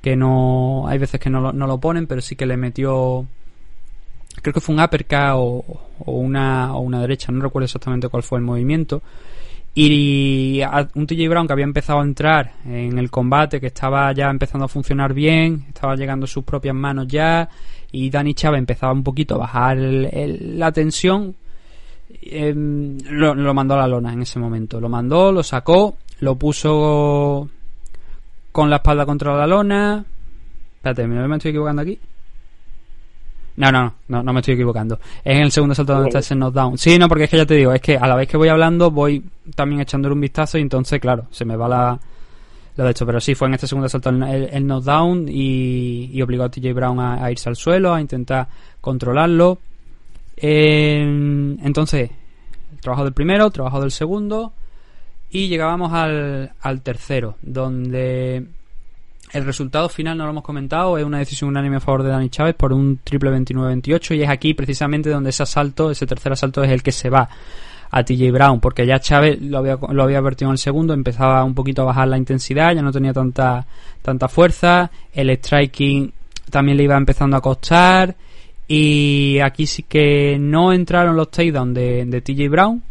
que 0.00 0.14
no. 0.14 0.84
Hay 0.86 0.98
veces 0.98 1.20
que 1.20 1.28
no 1.28 1.40
lo, 1.40 1.52
no 1.52 1.66
lo 1.66 1.78
ponen, 1.78 2.06
pero 2.06 2.20
sí 2.20 2.36
que 2.36 2.46
le 2.46 2.56
metió. 2.56 3.26
Creo 4.40 4.54
que 4.54 4.60
fue 4.60 4.74
un 4.74 4.80
uppercut 4.80 5.34
o, 5.34 5.64
o, 5.98 6.12
una, 6.12 6.76
o 6.76 6.80
una 6.80 7.00
derecha, 7.00 7.32
no 7.32 7.42
recuerdo 7.42 7.64
exactamente 7.64 8.08
cuál 8.08 8.22
fue 8.22 8.38
el 8.38 8.44
movimiento. 8.44 9.02
Y 9.78 10.62
un 10.94 11.06
TJ 11.06 11.28
Brown 11.28 11.46
que 11.46 11.52
había 11.52 11.66
empezado 11.66 12.00
a 12.00 12.02
entrar 12.02 12.52
en 12.64 12.98
el 12.98 13.10
combate, 13.10 13.60
que 13.60 13.66
estaba 13.66 14.10
ya 14.12 14.30
empezando 14.30 14.64
a 14.64 14.68
funcionar 14.68 15.12
bien, 15.12 15.66
estaba 15.68 15.94
llegando 15.94 16.24
a 16.24 16.26
sus 16.26 16.44
propias 16.44 16.74
manos 16.74 17.06
ya, 17.06 17.48
y 17.92 18.08
Dani 18.08 18.32
Chávez 18.32 18.58
empezaba 18.58 18.92
un 18.94 19.04
poquito 19.04 19.34
a 19.34 19.38
bajar 19.38 19.76
la 19.76 20.72
tensión, 20.72 21.36
Em, 22.22 22.98
lo, 23.10 23.54
mandó 23.54 23.74
a 23.74 23.78
la 23.78 23.88
lona 23.88 24.12
en 24.12 24.22
ese 24.22 24.38
momento. 24.38 24.80
Lo 24.80 24.88
mandó, 24.88 25.32
lo 25.32 25.42
sacó, 25.42 25.96
lo 26.20 26.36
puso 26.36 27.48
con 28.52 28.70
la 28.70 28.76
espalda 28.76 29.06
contra 29.06 29.36
la 29.36 29.46
lona. 29.46 30.04
Espérate, 30.76 31.06
¿me, 31.06 31.36
estoy 31.36 31.50
equivocando 31.50 31.82
aquí? 31.82 31.98
No, 33.56 33.72
no, 33.72 33.94
no, 34.08 34.22
no 34.22 34.32
me 34.32 34.40
estoy 34.40 34.54
equivocando. 34.54 34.98
Es 35.24 35.36
en 35.36 35.42
el 35.42 35.50
segundo 35.50 35.74
salto 35.74 35.94
donde 35.94 36.08
está 36.08 36.18
ese 36.18 36.34
knockdown. 36.34 36.76
Sí, 36.76 36.98
no, 36.98 37.08
porque 37.08 37.24
es 37.24 37.30
que 37.30 37.38
ya 37.38 37.46
te 37.46 37.54
digo, 37.54 37.72
es 37.72 37.80
que 37.80 37.96
a 37.96 38.06
la 38.06 38.14
vez 38.14 38.28
que 38.28 38.36
voy 38.36 38.48
hablando 38.48 38.90
voy 38.90 39.24
también 39.54 39.80
echándole 39.80 40.14
un 40.14 40.20
vistazo 40.20 40.58
y 40.58 40.60
entonces, 40.60 41.00
claro, 41.00 41.26
se 41.30 41.44
me 41.46 41.56
va 41.56 41.68
la, 41.68 41.98
lo 42.76 42.84
de 42.84 42.90
hecho. 42.90 43.06
Pero 43.06 43.20
sí, 43.20 43.34
fue 43.34 43.48
en 43.48 43.54
este 43.54 43.66
segundo 43.66 43.88
salto 43.88 44.10
el, 44.10 44.22
el, 44.22 44.66
knockdown 44.66 45.26
y, 45.28 46.20
obligó 46.20 46.44
a 46.44 46.50
TJ 46.50 46.72
Brown 46.74 47.00
a, 47.00 47.30
irse 47.30 47.48
al 47.48 47.56
suelo, 47.56 47.94
a 47.94 48.00
intentar 48.00 48.46
controlarlo. 48.80 49.58
entonces, 50.36 52.10
trabajo 52.82 53.04
del 53.04 53.14
primero, 53.14 53.50
trabajo 53.50 53.80
del 53.80 53.90
segundo 53.90 54.52
y 55.30 55.48
llegábamos 55.48 55.92
al, 55.92 56.52
al 56.60 56.82
tercero, 56.82 57.36
donde 57.40 58.46
el 59.36 59.44
resultado 59.44 59.88
final 59.88 60.16
no 60.16 60.24
lo 60.24 60.30
hemos 60.30 60.44
comentado, 60.44 60.98
es 60.98 61.04
una 61.04 61.18
decisión 61.18 61.50
unánime 61.50 61.76
a 61.76 61.80
favor 61.80 62.02
de 62.02 62.10
Dani 62.10 62.30
Chávez 62.30 62.54
por 62.54 62.72
un 62.72 63.00
triple 63.02 63.30
29-28 63.30 64.16
y 64.16 64.22
es 64.22 64.28
aquí 64.28 64.54
precisamente 64.54 65.10
donde 65.10 65.30
ese 65.30 65.42
asalto, 65.42 65.90
ese 65.90 66.06
tercer 66.06 66.32
asalto 66.32 66.64
es 66.64 66.70
el 66.70 66.82
que 66.82 66.92
se 66.92 67.10
va 67.10 67.28
a 67.90 68.02
TJ 68.02 68.32
Brown, 68.32 68.60
porque 68.60 68.86
ya 68.86 68.98
Chávez 68.98 69.40
lo 69.40 69.58
había, 69.58 69.78
lo 69.90 70.02
había 70.02 70.20
vertido 70.20 70.50
en 70.50 70.52
el 70.52 70.58
segundo, 70.58 70.94
empezaba 70.94 71.44
un 71.44 71.54
poquito 71.54 71.82
a 71.82 71.86
bajar 71.86 72.08
la 72.08 72.18
intensidad, 72.18 72.74
ya 72.74 72.82
no 72.82 72.92
tenía 72.92 73.12
tanta, 73.12 73.66
tanta 74.02 74.28
fuerza, 74.28 74.90
el 75.12 75.30
striking 75.30 76.12
también 76.50 76.76
le 76.76 76.84
iba 76.84 76.96
empezando 76.96 77.36
a 77.36 77.40
costar. 77.40 78.16
Y 78.68 79.38
aquí 79.44 79.66
sí 79.66 79.84
que 79.84 80.38
no 80.40 80.72
entraron 80.72 81.16
los 81.16 81.30
takedowns 81.30 81.74
de, 81.74 82.04
de 82.04 82.20
TJ 82.20 82.48
Brown. 82.48 82.82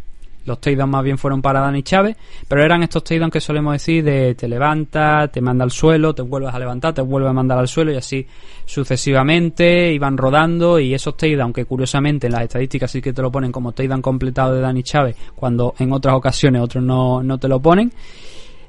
Los 0.46 0.60
takedowns 0.60 0.90
más 0.90 1.04
bien 1.04 1.18
fueron 1.18 1.42
para 1.42 1.60
Dani 1.60 1.82
Chávez. 1.82 2.16
Pero 2.48 2.62
eran 2.62 2.82
estos 2.82 3.04
takedowns 3.04 3.32
que 3.32 3.40
solemos 3.40 3.72
decir 3.72 4.04
de 4.04 4.34
te 4.34 4.48
levanta, 4.48 5.28
te 5.28 5.40
manda 5.40 5.64
al 5.64 5.70
suelo, 5.70 6.14
te 6.14 6.22
vuelves 6.22 6.54
a 6.54 6.58
levantar, 6.58 6.94
te 6.94 7.02
vuelve 7.02 7.28
a 7.28 7.32
mandar 7.32 7.58
al 7.58 7.68
suelo 7.68 7.92
y 7.92 7.96
así 7.96 8.26
sucesivamente. 8.64 9.92
Iban 9.92 10.16
rodando 10.16 10.78
y 10.78 10.94
esos 10.94 11.16
takedowns 11.16 11.54
que 11.54 11.64
curiosamente 11.64 12.26
en 12.28 12.32
las 12.32 12.42
estadísticas 12.42 12.90
sí 12.90 13.02
que 13.02 13.12
te 13.12 13.22
lo 13.22 13.30
ponen 13.30 13.52
como 13.52 13.72
takedown 13.72 14.02
completado 14.02 14.54
de 14.54 14.60
Dani 14.60 14.82
Chávez. 14.82 15.16
Cuando 15.34 15.74
en 15.78 15.92
otras 15.92 16.14
ocasiones 16.14 16.62
otros 16.62 16.82
no, 16.84 17.22
no 17.22 17.38
te 17.38 17.48
lo 17.48 17.60
ponen. 17.60 17.92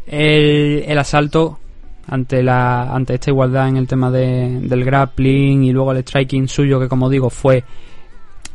El, 0.06 0.84
el 0.88 0.98
asalto 0.98 1.60
ante 2.08 2.42
la 2.42 2.94
ante 2.94 3.16
esta 3.16 3.32
igualdad 3.32 3.68
en 3.68 3.78
el 3.78 3.88
tema 3.88 4.10
de, 4.10 4.62
del 4.62 4.86
grappling 4.86 5.63
y 5.63 5.72
luego 5.72 5.92
el 5.92 6.00
striking 6.00 6.48
suyo 6.48 6.80
que 6.80 6.88
como 6.88 7.10
digo 7.10 7.30
fue 7.30 7.63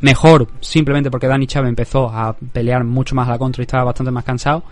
mejor 0.03 0.49
simplemente 0.59 1.09
porque 1.09 1.27
Dani 1.27 1.47
Chávez 1.47 1.69
empezó 1.69 2.09
a 2.09 2.33
pelear 2.33 2.83
mucho 2.83 3.15
más 3.15 3.27
a 3.29 3.31
la 3.31 3.37
contra 3.37 3.61
y 3.61 3.65
estaba 3.65 3.85
bastante 3.85 4.11
más 4.11 4.25
cansado. 4.25 4.63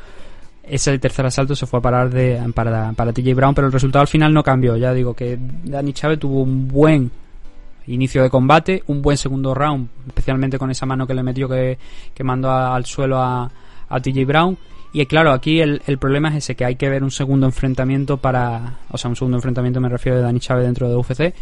Ese 0.61 0.99
tercer 0.99 1.25
asalto 1.25 1.55
se 1.55 1.65
fue 1.65 1.79
a 1.79 1.81
parar 1.81 2.09
de, 2.09 2.39
para, 2.53 2.91
para 2.91 3.13
TJ 3.13 3.33
Brown 3.33 3.55
pero 3.55 3.67
el 3.67 3.73
resultado 3.73 4.01
al 4.01 4.07
final 4.09 4.33
no 4.33 4.43
cambió. 4.43 4.75
Ya 4.75 4.93
digo 4.93 5.13
que 5.13 5.39
Dani 5.63 5.93
Chávez 5.93 6.19
tuvo 6.19 6.41
un 6.41 6.67
buen 6.67 7.09
inicio 7.87 8.21
de 8.21 8.29
combate 8.29 8.83
un 8.87 9.01
buen 9.01 9.17
segundo 9.17 9.55
round 9.55 9.89
especialmente 10.07 10.59
con 10.59 10.69
esa 10.69 10.85
mano 10.85 11.07
que 11.07 11.15
le 11.15 11.23
metió 11.23 11.49
que, 11.49 11.79
que 12.13 12.23
mandó 12.23 12.51
al 12.51 12.85
suelo 12.85 13.17
a, 13.17 13.49
a 13.89 13.99
TJ 13.99 14.25
Brown. 14.25 14.57
Y 14.93 15.05
claro, 15.05 15.31
aquí 15.31 15.61
el, 15.61 15.81
el, 15.87 15.97
problema 15.97 16.27
es 16.29 16.35
ese, 16.35 16.55
que 16.55 16.65
hay 16.65 16.75
que 16.75 16.89
ver 16.89 17.01
un 17.01 17.11
segundo 17.11 17.45
enfrentamiento 17.45 18.17
para... 18.17 18.79
O 18.89 18.97
sea, 18.97 19.09
un 19.09 19.15
segundo 19.15 19.37
enfrentamiento 19.37 19.79
me 19.79 19.87
refiero 19.87 20.17
de 20.17 20.23
Dani 20.23 20.41
Chávez 20.41 20.65
dentro 20.65 20.89
de 20.89 20.95
UFC 20.97 21.33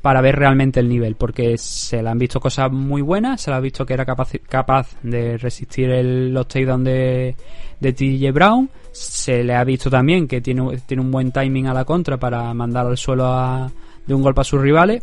para 0.00 0.20
ver 0.20 0.36
realmente 0.36 0.80
el 0.80 0.88
nivel, 0.88 1.16
porque 1.16 1.58
se 1.58 2.02
le 2.02 2.08
han 2.08 2.18
visto 2.18 2.40
cosas 2.40 2.70
muy 2.70 3.02
buenas, 3.02 3.40
se 3.40 3.50
le 3.50 3.56
ha 3.56 3.60
visto 3.60 3.84
que 3.84 3.94
era 3.94 4.04
capaz, 4.04 4.32
capaz 4.48 4.96
de 5.02 5.36
resistir 5.38 5.90
el, 5.90 6.32
los 6.32 6.46
takedowns 6.46 6.84
de, 6.84 7.36
de 7.80 7.92
TJ 7.92 8.32
Brown, 8.32 8.70
se 8.92 9.42
le 9.42 9.54
ha 9.54 9.64
visto 9.64 9.90
también 9.90 10.28
que 10.28 10.40
tiene, 10.40 10.78
tiene 10.86 11.02
un 11.02 11.10
buen 11.10 11.32
timing 11.32 11.66
a 11.66 11.74
la 11.74 11.84
contra 11.84 12.16
para 12.16 12.52
mandar 12.54 12.86
al 12.86 12.96
suelo 12.96 13.26
a, 13.26 13.70
de 14.06 14.14
un 14.14 14.22
golpe 14.22 14.40
a 14.40 14.44
sus 14.44 14.60
rivales, 14.60 15.02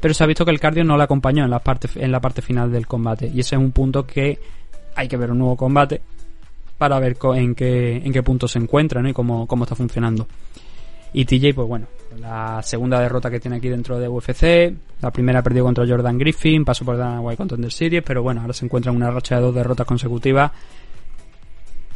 pero 0.00 0.12
se 0.12 0.24
ha 0.24 0.26
visto 0.26 0.44
que 0.44 0.50
el 0.50 0.60
cardio 0.60 0.84
no 0.84 0.96
le 0.96 1.04
acompañó 1.04 1.44
en 1.44 1.50
la 1.50 1.60
parte, 1.60 1.88
en 1.94 2.10
la 2.10 2.20
parte 2.20 2.42
final 2.42 2.70
del 2.72 2.86
combate, 2.86 3.30
y 3.32 3.40
ese 3.40 3.54
es 3.54 3.60
un 3.60 3.70
punto 3.70 4.06
que 4.06 4.38
hay 4.96 5.08
que 5.08 5.16
ver 5.16 5.30
un 5.30 5.38
nuevo 5.38 5.56
combate 5.56 6.00
para 6.78 6.98
ver 6.98 7.16
en 7.34 7.54
qué, 7.54 7.96
en 7.96 8.12
qué 8.12 8.22
punto 8.22 8.48
se 8.48 8.58
encuentra 8.58 9.08
y 9.08 9.12
cómo, 9.12 9.46
cómo 9.46 9.64
está 9.64 9.74
funcionando. 9.74 10.26
Y 11.12 11.24
TJ, 11.24 11.54
pues 11.54 11.68
bueno, 11.68 11.86
la 12.18 12.62
segunda 12.62 13.00
derrota 13.00 13.30
que 13.30 13.40
tiene 13.40 13.56
aquí 13.58 13.68
dentro 13.68 13.98
de 13.98 14.08
UFC. 14.08 14.72
La 15.00 15.10
primera 15.10 15.42
perdió 15.42 15.64
contra 15.64 15.86
Jordan 15.86 16.18
Griffin, 16.18 16.64
pasó 16.64 16.84
por 16.84 16.96
Dana 16.96 17.20
White 17.20 17.36
Contender 17.36 17.72
Series, 17.72 18.02
pero 18.02 18.22
bueno, 18.22 18.40
ahora 18.40 18.52
se 18.52 18.64
encuentra 18.64 18.90
en 18.90 18.96
una 18.96 19.10
racha 19.10 19.36
de 19.36 19.42
dos 19.42 19.54
derrotas 19.54 19.86
consecutivas 19.86 20.50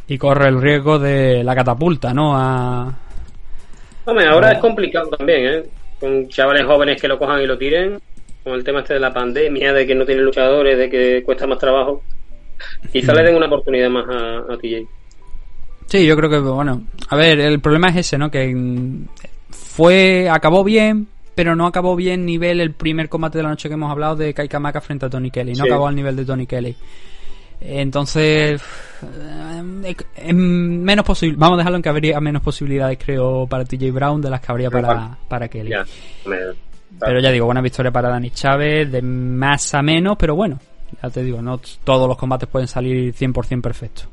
y 0.07 0.17
corre 0.17 0.49
el 0.49 0.61
riesgo 0.61 0.99
de 0.99 1.43
la 1.43 1.55
catapulta, 1.55 2.13
¿no? 2.13 2.35
A... 2.35 2.93
Hombre, 4.05 4.27
ahora 4.27 4.51
es 4.51 4.59
complicado 4.59 5.09
también, 5.09 5.45
¿eh? 5.45 5.63
Con 5.99 6.27
chavales 6.27 6.65
jóvenes 6.65 6.99
que 6.99 7.07
lo 7.07 7.17
cojan 7.17 7.41
y 7.41 7.45
lo 7.45 7.57
tiren, 7.57 7.99
con 8.43 8.53
el 8.53 8.63
tema 8.63 8.79
este 8.79 8.95
de 8.95 8.99
la 8.99 9.13
pandemia, 9.13 9.71
de 9.73 9.85
que 9.85 9.95
no 9.95 10.05
tienen 10.05 10.25
luchadores, 10.25 10.77
de 10.77 10.89
que 10.89 11.23
cuesta 11.23 11.47
más 11.47 11.59
trabajo. 11.59 12.03
Quizá 12.91 13.13
le 13.13 13.23
den 13.23 13.35
una 13.35 13.47
oportunidad 13.47 13.89
más 13.89 14.05
a, 14.09 14.53
a 14.53 14.57
TJ. 14.57 14.85
Sí, 15.87 16.05
yo 16.05 16.15
creo 16.15 16.29
que, 16.29 16.39
bueno, 16.39 16.83
a 17.09 17.15
ver, 17.15 17.39
el 17.39 17.59
problema 17.59 17.89
es 17.89 17.97
ese, 17.97 18.17
¿no? 18.17 18.31
Que 18.31 18.55
fue, 19.71 20.29
acabó 20.29 20.63
bien, 20.63 21.07
pero 21.33 21.55
no 21.55 21.65
acabó 21.65 21.95
bien 21.95 22.25
nivel 22.25 22.59
el 22.59 22.73
primer 22.73 23.07
combate 23.07 23.37
de 23.37 23.43
la 23.43 23.49
noche 23.49 23.69
que 23.69 23.75
hemos 23.75 23.89
hablado 23.89 24.17
de 24.17 24.33
Kai 24.33 24.49
Kamaka 24.49 24.81
frente 24.81 25.05
a 25.05 25.09
Tony 25.09 25.31
Kelly. 25.31 25.53
No 25.53 25.63
sí. 25.63 25.69
acabó 25.69 25.87
al 25.87 25.95
nivel 25.95 26.15
de 26.15 26.25
Tony 26.25 26.45
Kelly. 26.45 26.75
Entonces, 27.61 28.61
es 30.15 30.33
menos 30.33 31.05
posible. 31.05 31.37
Vamos 31.37 31.55
a 31.55 31.57
dejarlo 31.59 31.77
en 31.77 31.83
que 31.83 31.89
habría 31.89 32.19
menos 32.19 32.41
posibilidades, 32.41 32.97
creo, 32.97 33.47
para 33.47 33.63
TJ 33.63 33.91
Brown 33.91 34.21
de 34.21 34.29
las 34.29 34.41
que 34.41 34.51
habría 34.51 34.69
para, 34.69 35.17
para 35.29 35.47
Kelly. 35.47 35.71
Pero 36.99 37.19
ya 37.21 37.31
digo, 37.31 37.45
buena 37.45 37.61
victoria 37.61 37.91
para 37.91 38.09
Dani 38.09 38.31
Chávez, 38.31 38.91
de 38.91 39.01
más 39.01 39.73
a 39.73 39.81
menos, 39.81 40.17
pero 40.19 40.35
bueno, 40.35 40.59
ya 41.01 41.09
te 41.09 41.23
digo, 41.23 41.41
no 41.41 41.61
todos 41.83 42.09
los 42.09 42.17
combates 42.17 42.49
pueden 42.49 42.67
salir 42.67 43.13
100% 43.13 43.61
perfectos. 43.61 44.07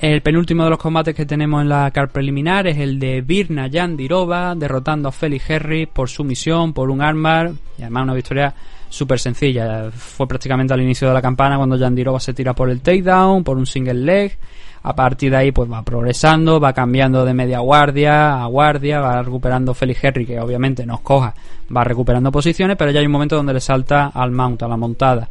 El 0.00 0.22
penúltimo 0.22 0.62
de 0.62 0.70
los 0.70 0.78
combates 0.78 1.12
que 1.12 1.26
tenemos 1.26 1.60
en 1.60 1.70
la 1.70 1.90
car 1.90 2.10
preliminar 2.10 2.68
es 2.68 2.78
el 2.78 3.00
de 3.00 3.20
Birna 3.20 3.66
Yandirova 3.66 4.54
derrotando 4.54 5.08
a 5.08 5.12
Felix 5.12 5.50
Henry 5.50 5.86
por 5.86 6.08
sumisión, 6.08 6.72
por 6.72 6.88
un 6.88 7.02
armbar 7.02 7.50
y 7.76 7.82
además 7.82 8.04
una 8.04 8.14
victoria 8.14 8.54
súper 8.88 9.18
sencilla. 9.18 9.90
Fue 9.90 10.28
prácticamente 10.28 10.72
al 10.72 10.82
inicio 10.82 11.08
de 11.08 11.14
la 11.14 11.20
campana 11.20 11.56
cuando 11.56 11.74
Yandirova 11.74 12.20
se 12.20 12.32
tira 12.32 12.54
por 12.54 12.70
el 12.70 12.80
takedown, 12.80 13.42
por 13.42 13.56
un 13.56 13.66
single 13.66 13.94
leg. 13.94 14.38
A 14.84 14.94
partir 14.94 15.32
de 15.32 15.38
ahí 15.38 15.50
pues 15.50 15.68
va 15.68 15.82
progresando, 15.82 16.60
va 16.60 16.72
cambiando 16.72 17.24
de 17.24 17.34
media 17.34 17.58
guardia 17.58 18.40
a 18.40 18.46
guardia, 18.46 19.00
va 19.00 19.20
recuperando 19.20 19.74
Felix 19.74 20.04
Henry 20.04 20.26
que 20.26 20.38
obviamente 20.38 20.86
nos 20.86 21.00
coja, 21.00 21.34
va 21.76 21.82
recuperando 21.82 22.30
posiciones, 22.30 22.76
pero 22.76 22.92
ya 22.92 23.00
hay 23.00 23.06
un 23.06 23.12
momento 23.12 23.34
donde 23.34 23.52
le 23.52 23.60
salta 23.60 24.12
al 24.14 24.30
mount, 24.30 24.62
a 24.62 24.68
la 24.68 24.76
montada. 24.76 25.28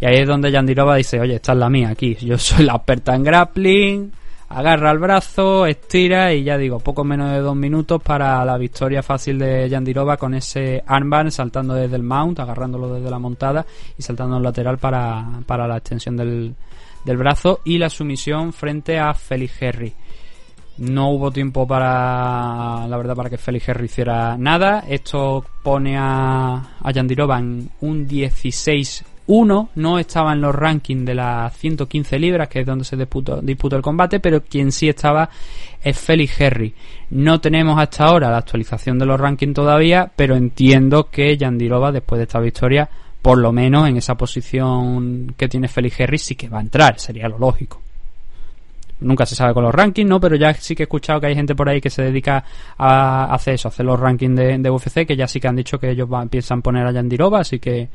Y 0.00 0.06
ahí 0.06 0.16
es 0.16 0.26
donde 0.26 0.50
Yandirova 0.50 0.96
dice, 0.96 1.20
oye, 1.20 1.34
esta 1.34 1.52
es 1.52 1.58
la 1.58 1.68
mía 1.68 1.90
aquí, 1.90 2.14
yo 2.20 2.38
soy 2.38 2.64
la 2.64 2.74
experta 2.74 3.14
en 3.14 3.22
grappling, 3.22 4.12
agarra 4.48 4.90
el 4.90 4.98
brazo, 4.98 5.66
estira 5.66 6.32
y 6.32 6.42
ya 6.42 6.56
digo, 6.56 6.80
poco 6.80 7.04
menos 7.04 7.30
de 7.32 7.40
dos 7.40 7.54
minutos 7.54 8.02
para 8.02 8.42
la 8.44 8.56
victoria 8.56 9.02
fácil 9.02 9.38
de 9.38 9.68
Yandirova 9.68 10.16
con 10.16 10.34
ese 10.34 10.82
armbar 10.86 11.30
saltando 11.30 11.74
desde 11.74 11.96
el 11.96 12.02
mount, 12.02 12.40
agarrándolo 12.40 12.94
desde 12.94 13.10
la 13.10 13.18
montada 13.18 13.66
y 13.98 14.02
saltando 14.02 14.36
al 14.36 14.42
lateral 14.42 14.78
para, 14.78 15.24
para 15.46 15.68
la 15.68 15.76
extensión 15.76 16.16
del, 16.16 16.54
del 17.04 17.16
brazo 17.18 17.60
y 17.64 17.76
la 17.76 17.90
sumisión 17.90 18.52
frente 18.54 18.98
a 18.98 19.12
Felix 19.12 19.60
Henry. 19.60 19.92
No 20.78 21.10
hubo 21.10 21.30
tiempo 21.30 21.66
para, 21.66 22.86
la 22.88 22.96
verdad, 22.96 23.14
para 23.14 23.28
que 23.28 23.36
Felix 23.36 23.68
Henry 23.68 23.84
hiciera 23.84 24.38
nada. 24.38 24.84
Esto 24.88 25.44
pone 25.62 25.98
a, 25.98 26.78
a 26.82 26.90
Yandirova 26.90 27.38
en 27.38 27.70
un 27.82 28.08
16 28.08 29.04
uno 29.32 29.68
no 29.76 30.00
estaba 30.00 30.32
en 30.32 30.40
los 30.40 30.52
rankings 30.52 31.06
de 31.06 31.14
las 31.14 31.56
115 31.56 32.18
libras, 32.18 32.48
que 32.48 32.60
es 32.60 32.66
donde 32.66 32.84
se 32.84 32.96
disputó, 32.96 33.40
disputó, 33.40 33.76
el 33.76 33.82
combate, 33.82 34.18
pero 34.18 34.42
quien 34.42 34.72
sí 34.72 34.88
estaba 34.88 35.30
es 35.80 35.96
Felix 35.96 36.40
Henry. 36.40 36.74
No 37.10 37.40
tenemos 37.40 37.78
hasta 37.78 38.06
ahora 38.06 38.28
la 38.28 38.38
actualización 38.38 38.98
de 38.98 39.06
los 39.06 39.20
rankings 39.20 39.54
todavía, 39.54 40.10
pero 40.16 40.34
entiendo 40.34 41.10
que 41.10 41.36
Yandirova, 41.36 41.92
después 41.92 42.18
de 42.18 42.24
esta 42.24 42.40
victoria, 42.40 42.90
por 43.22 43.38
lo 43.38 43.52
menos 43.52 43.88
en 43.88 43.98
esa 43.98 44.16
posición 44.16 45.32
que 45.36 45.48
tiene 45.48 45.68
Felix 45.68 46.00
Henry, 46.00 46.18
sí 46.18 46.34
que 46.34 46.48
va 46.48 46.58
a 46.58 46.62
entrar, 46.62 46.98
sería 46.98 47.28
lo 47.28 47.38
lógico. 47.38 47.80
Nunca 48.98 49.26
se 49.26 49.36
sabe 49.36 49.54
con 49.54 49.62
los 49.62 49.72
rankings, 49.72 50.10
¿no? 50.10 50.18
Pero 50.20 50.34
ya 50.34 50.52
sí 50.54 50.74
que 50.74 50.82
he 50.82 50.86
escuchado 50.86 51.20
que 51.20 51.28
hay 51.28 51.36
gente 51.36 51.54
por 51.54 51.68
ahí 51.68 51.80
que 51.80 51.88
se 51.88 52.02
dedica 52.02 52.44
a 52.76 53.32
hacer 53.32 53.54
eso, 53.54 53.68
a 53.68 53.70
hacer 53.70 53.86
los 53.86 53.98
rankings 53.98 54.36
de, 54.36 54.58
de 54.58 54.70
UFC, 54.70 55.06
que 55.06 55.16
ya 55.16 55.28
sí 55.28 55.38
que 55.38 55.46
han 55.46 55.54
dicho 55.54 55.78
que 55.78 55.90
ellos 55.90 56.08
van, 56.08 56.28
piensan 56.28 56.62
poner 56.62 56.84
a 56.84 56.90
Yandirova, 56.90 57.38
así 57.38 57.60
que 57.60 57.88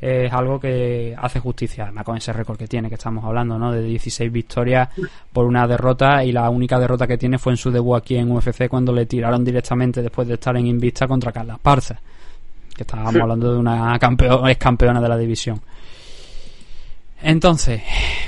es 0.00 0.32
algo 0.32 0.58
que 0.58 1.14
hace 1.16 1.40
justicia, 1.40 1.84
además 1.84 2.04
con 2.04 2.16
ese 2.16 2.32
récord 2.32 2.56
que 2.56 2.66
tiene, 2.66 2.88
que 2.88 2.94
estamos 2.94 3.22
hablando, 3.22 3.58
¿no? 3.58 3.70
De 3.70 3.82
16 3.82 4.32
victorias 4.32 4.88
por 5.32 5.44
una 5.44 5.66
derrota 5.66 6.24
y 6.24 6.32
la 6.32 6.48
única 6.48 6.78
derrota 6.78 7.06
que 7.06 7.18
tiene 7.18 7.38
fue 7.38 7.52
en 7.52 7.58
su 7.58 7.70
debut 7.70 7.96
aquí 7.96 8.16
en 8.16 8.30
UFC 8.30 8.68
cuando 8.68 8.92
le 8.92 9.04
tiraron 9.04 9.44
directamente 9.44 10.00
después 10.00 10.26
de 10.26 10.34
estar 10.34 10.56
en 10.56 10.66
Invista 10.66 11.06
contra 11.06 11.32
Carla 11.32 11.58
Parza, 11.58 12.00
que 12.74 12.82
estábamos 12.82 13.12
sí. 13.12 13.20
hablando 13.20 13.52
de 13.52 13.58
una 13.58 13.98
campeona, 13.98 14.50
ex 14.50 14.58
campeona 14.58 15.00
de 15.02 15.08
la 15.08 15.18
división. 15.18 15.60
Entonces, 17.22 17.82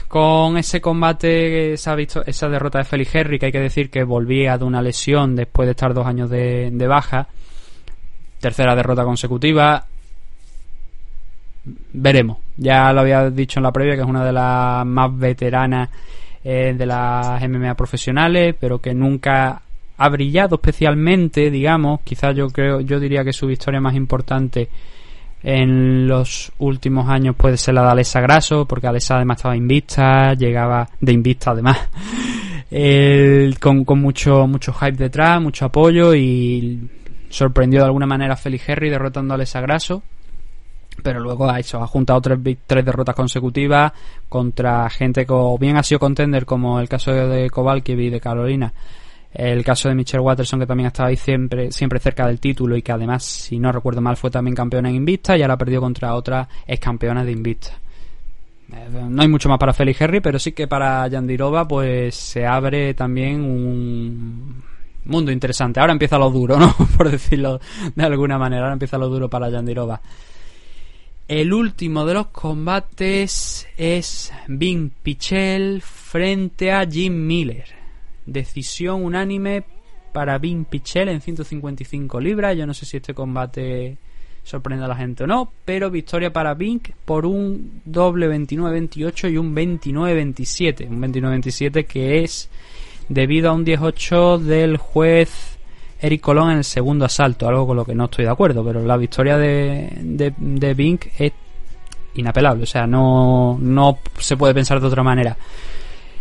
con 0.06 0.58
ese 0.58 0.82
combate, 0.82 1.72
esa, 1.72 1.94
visto, 1.94 2.22
esa 2.26 2.50
derrota 2.50 2.78
de 2.78 2.84
Felix 2.84 3.14
Henry, 3.14 3.38
que 3.38 3.46
hay 3.46 3.52
que 3.52 3.60
decir 3.60 3.88
que 3.88 4.04
volvía 4.04 4.58
de 4.58 4.64
una 4.64 4.82
lesión 4.82 5.34
después 5.34 5.66
de 5.66 5.70
estar 5.70 5.94
dos 5.94 6.06
años 6.06 6.28
de, 6.28 6.70
de 6.70 6.86
baja, 6.86 7.28
tercera 8.38 8.76
derrota 8.76 9.04
consecutiva, 9.04 9.86
veremos. 11.64 12.38
Ya 12.56 12.92
lo 12.92 13.00
había 13.00 13.30
dicho 13.30 13.60
en 13.60 13.64
la 13.64 13.72
previa 13.72 13.94
que 13.94 14.02
es 14.02 14.08
una 14.08 14.24
de 14.24 14.32
las 14.32 14.86
más 14.86 15.16
veteranas 15.16 15.88
eh, 16.44 16.74
de 16.76 16.86
las 16.86 17.40
MMA 17.48 17.74
profesionales, 17.74 18.54
pero 18.58 18.80
que 18.80 18.94
nunca 18.94 19.62
ha 19.96 20.08
brillado 20.08 20.56
especialmente, 20.56 21.50
digamos. 21.50 22.00
Quizás 22.02 22.34
yo 22.34 22.48
creo, 22.48 22.80
yo 22.80 22.98
diría 22.98 23.24
que 23.24 23.32
su 23.32 23.46
victoria 23.46 23.80
más 23.80 23.94
importante 23.94 24.68
en 25.44 26.06
los 26.06 26.52
últimos 26.58 27.08
años 27.08 27.34
puede 27.36 27.56
ser 27.56 27.74
la 27.74 27.82
de 27.82 27.90
Alessa 27.90 28.20
Grasso, 28.20 28.64
porque 28.66 28.86
Alessa 28.86 29.16
además 29.16 29.38
estaba 29.38 29.56
invista, 29.56 30.34
llegaba 30.34 30.88
de 31.00 31.12
invista 31.12 31.50
además, 31.50 31.88
eh, 32.70 33.52
con, 33.60 33.84
con 33.84 34.00
mucho, 34.00 34.46
mucho 34.46 34.72
hype 34.72 34.96
detrás, 34.96 35.40
mucho 35.40 35.64
apoyo 35.64 36.14
y 36.14 36.88
sorprendió 37.28 37.80
de 37.80 37.86
alguna 37.86 38.06
manera 38.06 38.34
a 38.34 38.36
Felix 38.36 38.68
Henry 38.68 38.90
derrotando 38.90 39.34
a 39.34 39.36
Alessa 39.36 39.60
Grasso 39.60 40.02
pero 41.02 41.20
luego 41.20 41.50
ha 41.50 41.60
hecho, 41.60 41.82
ha 41.82 41.86
juntado 41.86 42.20
tres, 42.20 42.38
tres 42.66 42.84
derrotas 42.84 43.14
consecutivas 43.14 43.92
contra 44.28 44.88
gente 44.90 45.26
que 45.26 45.32
o 45.32 45.58
bien 45.58 45.76
ha 45.76 45.82
sido 45.82 45.98
contender 45.98 46.46
como 46.46 46.80
el 46.80 46.88
caso 46.88 47.12
de 47.12 47.50
Kovalkiv 47.50 47.98
y 48.00 48.10
de 48.10 48.20
Carolina 48.20 48.72
El 49.32 49.64
caso 49.64 49.88
de 49.88 49.94
Michelle 49.94 50.22
Watterson, 50.22 50.60
que 50.60 50.66
también 50.66 50.88
estaba 50.88 51.08
ahí 51.08 51.16
siempre, 51.16 51.72
siempre 51.72 51.98
cerca 51.98 52.26
del 52.26 52.40
título 52.40 52.76
y 52.76 52.82
que 52.82 52.92
además, 52.92 53.24
si 53.24 53.58
no 53.58 53.72
recuerdo 53.72 54.00
mal, 54.00 54.16
fue 54.16 54.30
también 54.30 54.54
campeona 54.54 54.88
en 54.88 54.96
Invista 54.96 55.36
y 55.36 55.42
ahora 55.42 55.56
perdió 55.56 55.80
contra 55.80 56.14
otra 56.14 56.48
ex 56.66 56.80
campeona 56.80 57.24
de 57.24 57.32
Invista. 57.32 57.72
Eh, 58.72 58.88
no 59.08 59.22
hay 59.22 59.28
mucho 59.28 59.48
más 59.48 59.58
para 59.58 59.72
Félix 59.72 60.00
Henry, 60.00 60.20
pero 60.20 60.38
sí 60.38 60.52
que 60.52 60.66
para 60.66 61.06
Yandirova 61.08 61.68
pues 61.68 62.14
se 62.14 62.46
abre 62.46 62.94
también 62.94 63.42
un 63.42 64.62
mundo 65.04 65.30
interesante. 65.30 65.80
Ahora 65.80 65.92
empieza 65.92 66.18
lo 66.18 66.30
duro, 66.30 66.58
¿no? 66.58 66.74
Por 66.96 67.10
decirlo 67.10 67.60
de 67.94 68.04
alguna 68.04 68.38
manera, 68.38 68.62
ahora 68.62 68.74
empieza 68.74 68.98
lo 68.98 69.08
duro 69.08 69.28
para 69.28 69.50
Yandirova. 69.50 70.00
El 71.28 71.52
último 71.52 72.04
de 72.04 72.14
los 72.14 72.26
combates 72.28 73.66
es 73.76 74.32
Bing 74.48 74.90
Pichel 75.02 75.80
frente 75.80 76.72
a 76.72 76.84
Jim 76.86 77.26
Miller. 77.26 77.66
Decisión 78.26 79.04
unánime 79.04 79.64
para 80.12 80.38
Vin 80.38 80.64
Pichel 80.64 81.08
en 81.08 81.20
155 81.20 82.20
libras. 82.20 82.56
Yo 82.56 82.66
no 82.66 82.74
sé 82.74 82.86
si 82.86 82.98
este 82.98 83.14
combate 83.14 83.96
sorprende 84.42 84.84
a 84.84 84.88
la 84.88 84.96
gente 84.96 85.24
o 85.24 85.26
no, 85.26 85.52
pero 85.64 85.90
victoria 85.90 86.32
para 86.32 86.54
Vink 86.54 86.90
por 87.04 87.24
un 87.24 87.80
doble 87.84 88.28
29-28 88.28 89.32
y 89.32 89.36
un 89.38 89.54
29-27. 89.54 90.88
Un 90.88 91.00
29-27 91.00 91.86
que 91.86 92.24
es 92.24 92.50
debido 93.08 93.50
a 93.50 93.52
un 93.52 93.64
18 93.64 94.38
del 94.38 94.76
juez 94.76 95.51
Eric 96.02 96.20
Colón 96.20 96.50
en 96.50 96.58
el 96.58 96.64
segundo 96.64 97.04
asalto, 97.04 97.48
algo 97.48 97.64
con 97.64 97.76
lo 97.76 97.84
que 97.84 97.94
no 97.94 98.06
estoy 98.06 98.24
de 98.24 98.30
acuerdo, 98.32 98.64
pero 98.64 98.84
la 98.84 98.96
victoria 98.96 99.38
de, 99.38 99.88
de, 100.02 100.34
de 100.36 100.74
Vink 100.74 101.06
es 101.16 101.32
inapelable, 102.14 102.64
o 102.64 102.66
sea, 102.66 102.86
no, 102.88 103.56
no 103.60 103.98
se 104.18 104.36
puede 104.36 104.52
pensar 104.52 104.80
de 104.80 104.86
otra 104.88 105.04
manera. 105.04 105.36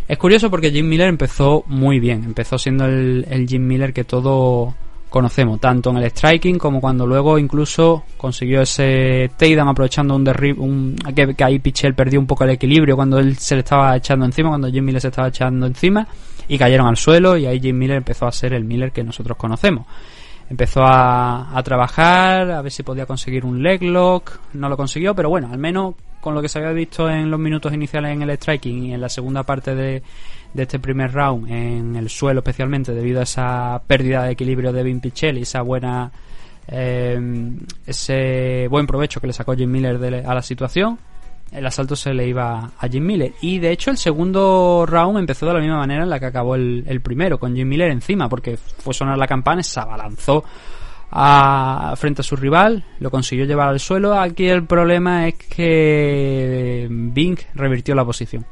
Es 0.06 0.18
curioso 0.18 0.50
porque 0.50 0.70
Jim 0.70 0.88
Miller 0.88 1.08
empezó 1.08 1.64
muy 1.66 1.98
bien, 1.98 2.22
empezó 2.24 2.58
siendo 2.58 2.86
el, 2.86 3.46
Jim 3.48 3.66
Miller 3.66 3.92
que 3.92 4.04
todo 4.04 4.74
conocemos, 5.08 5.60
tanto 5.60 5.90
en 5.90 5.98
el 5.98 6.10
striking 6.10 6.58
como 6.58 6.80
cuando 6.80 7.06
luego 7.06 7.38
incluso 7.38 8.04
consiguió 8.16 8.62
ese 8.62 9.30
takedown 9.36 9.68
aprovechando 9.68 10.14
un 10.14 10.24
derribo, 10.24 10.62
un, 10.62 10.96
que, 11.14 11.34
ahí 11.44 11.58
Pichel 11.58 11.94
perdió 11.94 12.20
un 12.20 12.26
poco 12.26 12.44
el 12.44 12.50
equilibrio 12.50 12.94
cuando 12.94 13.18
él 13.18 13.36
se 13.36 13.56
le 13.56 13.60
estaba 13.60 13.96
echando 13.96 14.24
encima, 14.24 14.50
cuando 14.50 14.70
Jim 14.70 14.84
Miller 14.84 15.00
se 15.00 15.08
estaba 15.08 15.28
echando 15.28 15.66
encima 15.66 16.06
y 16.48 16.58
cayeron 16.58 16.86
al 16.86 16.96
suelo 16.96 17.36
y 17.36 17.46
ahí 17.46 17.60
Jim 17.60 17.76
Miller 17.76 17.96
empezó 17.96 18.26
a 18.26 18.32
ser 18.32 18.52
el 18.54 18.64
Miller 18.64 18.92
que 18.92 19.04
nosotros 19.04 19.36
conocemos. 19.36 19.86
Empezó 20.50 20.82
a, 20.82 21.56
a 21.56 21.62
trabajar, 21.62 22.50
a 22.50 22.62
ver 22.62 22.72
si 22.72 22.82
podía 22.82 23.06
conseguir 23.06 23.44
un 23.44 23.62
leg 23.62 23.82
lock, 23.82 24.38
no 24.52 24.68
lo 24.68 24.76
consiguió, 24.76 25.14
pero 25.14 25.30
bueno, 25.30 25.48
al 25.50 25.58
menos 25.58 25.94
con 26.22 26.36
lo 26.36 26.40
que 26.40 26.48
se 26.48 26.60
había 26.60 26.70
visto 26.70 27.10
en 27.10 27.30
los 27.30 27.40
minutos 27.40 27.74
iniciales 27.74 28.12
en 28.12 28.22
el 28.22 28.30
striking 28.30 28.84
y 28.84 28.94
en 28.94 29.00
la 29.00 29.08
segunda 29.08 29.42
parte 29.42 29.74
de, 29.74 30.02
este 30.54 30.78
primer 30.78 31.12
round 31.12 31.50
en 31.50 31.96
el 31.96 32.08
suelo 32.08 32.40
especialmente 32.40 32.94
debido 32.94 33.20
a 33.20 33.24
esa 33.24 33.82
pérdida 33.86 34.22
de 34.22 34.32
equilibrio 34.32 34.72
de 34.72 34.84
Vin 34.84 35.00
Pichel 35.00 35.38
y 35.38 35.42
esa 35.42 35.62
buena 35.62 36.12
eh, 36.68 37.18
ese 37.84 38.68
buen 38.68 38.86
provecho 38.86 39.20
que 39.20 39.26
le 39.26 39.32
sacó 39.32 39.56
Jim 39.56 39.70
Miller 39.70 40.24
a 40.24 40.34
la 40.34 40.42
situación 40.42 40.96
el 41.52 41.66
asalto 41.66 41.94
se 41.94 42.14
le 42.14 42.26
iba 42.26 42.72
a 42.78 42.88
Jim 42.88 43.04
Miller 43.04 43.32
y 43.42 43.58
de 43.58 43.70
hecho 43.70 43.90
el 43.90 43.98
segundo 43.98 44.84
round 44.86 45.18
empezó 45.18 45.46
de 45.46 45.54
la 45.54 45.60
misma 45.60 45.78
manera 45.78 46.02
en 46.02 46.10
la 46.10 46.18
que 46.18 46.26
acabó 46.26 46.54
el, 46.54 47.00
primero 47.02 47.38
con 47.38 47.54
Jim 47.54 47.68
Miller 47.68 47.90
encima 47.90 48.28
porque 48.28 48.56
fue 48.56 48.94
sonar 48.94 49.18
la 49.18 49.26
campana 49.26 49.62
se 49.62 49.78
abalanzó 49.78 50.44
a, 51.12 51.94
frente 51.96 52.22
a 52.22 52.24
su 52.24 52.36
rival, 52.36 52.84
lo 52.98 53.10
consiguió 53.10 53.44
llevar 53.44 53.68
al 53.68 53.78
suelo. 53.78 54.18
Aquí 54.18 54.48
el 54.48 54.64
problema 54.64 55.28
es 55.28 55.34
que 55.34 56.88
Bing 56.90 57.38
revirtió 57.54 57.94
la 57.94 58.04
posición. 58.04 58.46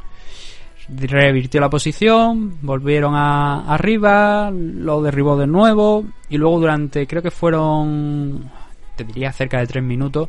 Revirtió 0.89 1.61
la 1.61 1.71
posición, 1.71 2.59
volvieron 2.61 3.15
a, 3.15 3.73
arriba, 3.73 4.51
lo 4.53 5.03
derribó 5.03 5.39
de 5.39 5.47
nuevo 5.47 6.05
y 6.29 6.37
luego 6.37 6.61
durante, 6.61 7.07
creo 7.07 7.23
que 7.23 7.31
fueron, 7.31 8.51
te 8.97 9.05
diría 9.05 9.33
cerca 9.33 9.61
de 9.61 9.67
tres 9.67 9.85
minutos, 9.85 10.29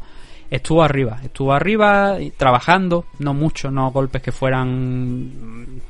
estuvo 0.52 0.84
arriba, 0.84 1.20
estuvo 1.24 1.54
arriba 1.54 2.18
trabajando, 2.38 3.06
no 3.20 3.34
mucho, 3.34 3.72
no 3.72 3.90
golpes 3.92 4.22
que 4.22 4.32
fueran 4.32 5.82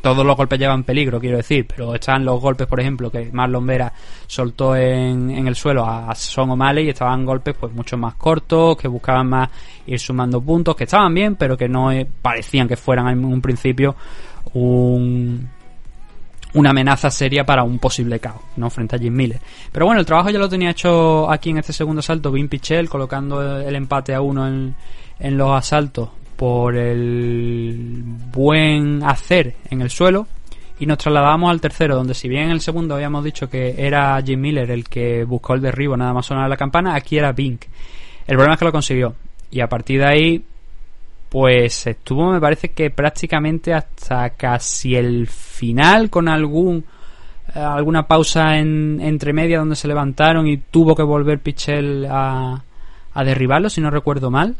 todos 0.00 0.24
los 0.24 0.36
golpes 0.36 0.58
llevan 0.58 0.84
peligro, 0.84 1.20
quiero 1.20 1.36
decir, 1.38 1.66
pero 1.66 1.94
están 1.94 2.24
los 2.24 2.40
golpes, 2.40 2.66
por 2.66 2.80
ejemplo, 2.80 3.10
que 3.10 3.30
Marlon 3.32 3.66
Vera 3.66 3.92
soltó 4.26 4.74
en, 4.76 5.30
en 5.30 5.46
el 5.46 5.54
suelo 5.54 5.84
a, 5.84 6.14
Son 6.14 6.50
O'Malley 6.50 6.86
y 6.86 6.90
estaban 6.90 7.24
golpes 7.24 7.54
pues 7.58 7.72
mucho 7.72 7.96
más 7.96 8.14
cortos, 8.14 8.76
que 8.76 8.88
buscaban 8.88 9.28
más 9.28 9.50
ir 9.86 9.98
sumando 9.98 10.40
puntos, 10.40 10.76
que 10.76 10.84
estaban 10.84 11.12
bien, 11.12 11.36
pero 11.36 11.56
que 11.56 11.68
no 11.68 11.90
eh, 11.92 12.06
parecían 12.22 12.68
que 12.68 12.76
fueran 12.76 13.08
en 13.08 13.24
un 13.24 13.40
principio 13.40 13.96
un, 14.54 15.48
una 16.54 16.70
amenaza 16.70 17.10
seria 17.10 17.44
para 17.44 17.62
un 17.62 17.78
posible 17.78 18.18
caos, 18.20 18.40
¿no? 18.56 18.70
Frente 18.70 18.96
a 18.96 18.98
Jim 18.98 19.14
Miller. 19.14 19.40
Pero 19.70 19.86
bueno, 19.86 20.00
el 20.00 20.06
trabajo 20.06 20.30
ya 20.30 20.38
lo 20.38 20.48
tenía 20.48 20.70
hecho 20.70 21.30
aquí 21.30 21.50
en 21.50 21.58
este 21.58 21.72
segundo 21.72 22.00
asalto 22.00 22.32
Vin 22.32 22.48
Pichel, 22.48 22.88
colocando 22.88 23.60
el 23.60 23.74
empate 23.76 24.14
a 24.14 24.20
uno 24.20 24.46
en, 24.46 24.74
en 25.18 25.36
los 25.36 25.50
asaltos 25.50 26.08
por 26.36 26.76
el 26.76 28.02
buen 28.32 29.02
hacer 29.02 29.56
en 29.70 29.82
el 29.82 29.90
suelo 29.90 30.26
y 30.80 30.86
nos 30.86 30.98
trasladamos 30.98 31.50
al 31.50 31.60
tercero, 31.60 31.96
donde 31.96 32.14
si 32.14 32.28
bien 32.28 32.44
en 32.44 32.50
el 32.50 32.60
segundo 32.60 32.94
habíamos 32.94 33.24
dicho 33.24 33.50
que 33.50 33.74
era 33.76 34.20
Jim 34.24 34.40
Miller 34.40 34.70
el 34.70 34.84
que 34.84 35.24
buscó 35.24 35.54
el 35.54 35.60
derribo 35.60 35.96
nada 35.96 36.12
más 36.12 36.26
sonar 36.26 36.48
la 36.48 36.56
campana, 36.56 36.94
aquí 36.94 37.18
era 37.18 37.32
Bink. 37.32 37.64
El 38.26 38.36
problema 38.36 38.54
es 38.54 38.58
que 38.58 38.64
lo 38.64 38.72
consiguió. 38.72 39.14
Y 39.50 39.60
a 39.60 39.68
partir 39.68 40.00
de 40.00 40.06
ahí, 40.06 40.44
pues 41.28 41.86
estuvo, 41.86 42.32
me 42.32 42.40
parece 42.40 42.70
que 42.70 42.90
prácticamente 42.90 43.74
hasta 43.74 44.30
casi 44.30 44.96
el 44.96 45.26
final, 45.26 46.10
con 46.10 46.28
algún 46.28 46.84
eh, 47.54 47.58
alguna 47.58 48.06
pausa 48.06 48.58
en, 48.58 49.00
entre 49.00 49.32
media 49.32 49.58
donde 49.58 49.76
se 49.76 49.88
levantaron 49.88 50.46
y 50.46 50.58
tuvo 50.58 50.94
que 50.94 51.02
volver 51.02 51.40
Pichel 51.40 52.06
a, 52.10 52.62
a 53.12 53.24
derribarlo, 53.24 53.70
si 53.70 53.80
no 53.80 53.90
recuerdo 53.90 54.30
mal. 54.30 54.56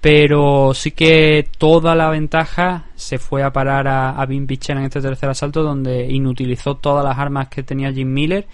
Pero 0.00 0.74
sí 0.74 0.90
que 0.90 1.48
toda 1.56 1.94
la 1.94 2.10
ventaja 2.10 2.84
se 2.94 3.18
fue 3.18 3.42
a 3.42 3.52
parar 3.52 3.88
a, 3.88 4.10
a 4.10 4.26
Vin 4.26 4.46
en 4.46 4.78
este 4.78 5.00
tercer 5.00 5.30
asalto 5.30 5.62
donde 5.62 6.06
inutilizó 6.10 6.76
todas 6.76 7.02
las 7.02 7.18
armas 7.18 7.48
que 7.48 7.62
tenía 7.62 7.90
Jim 7.90 8.12
Miller. 8.12 8.46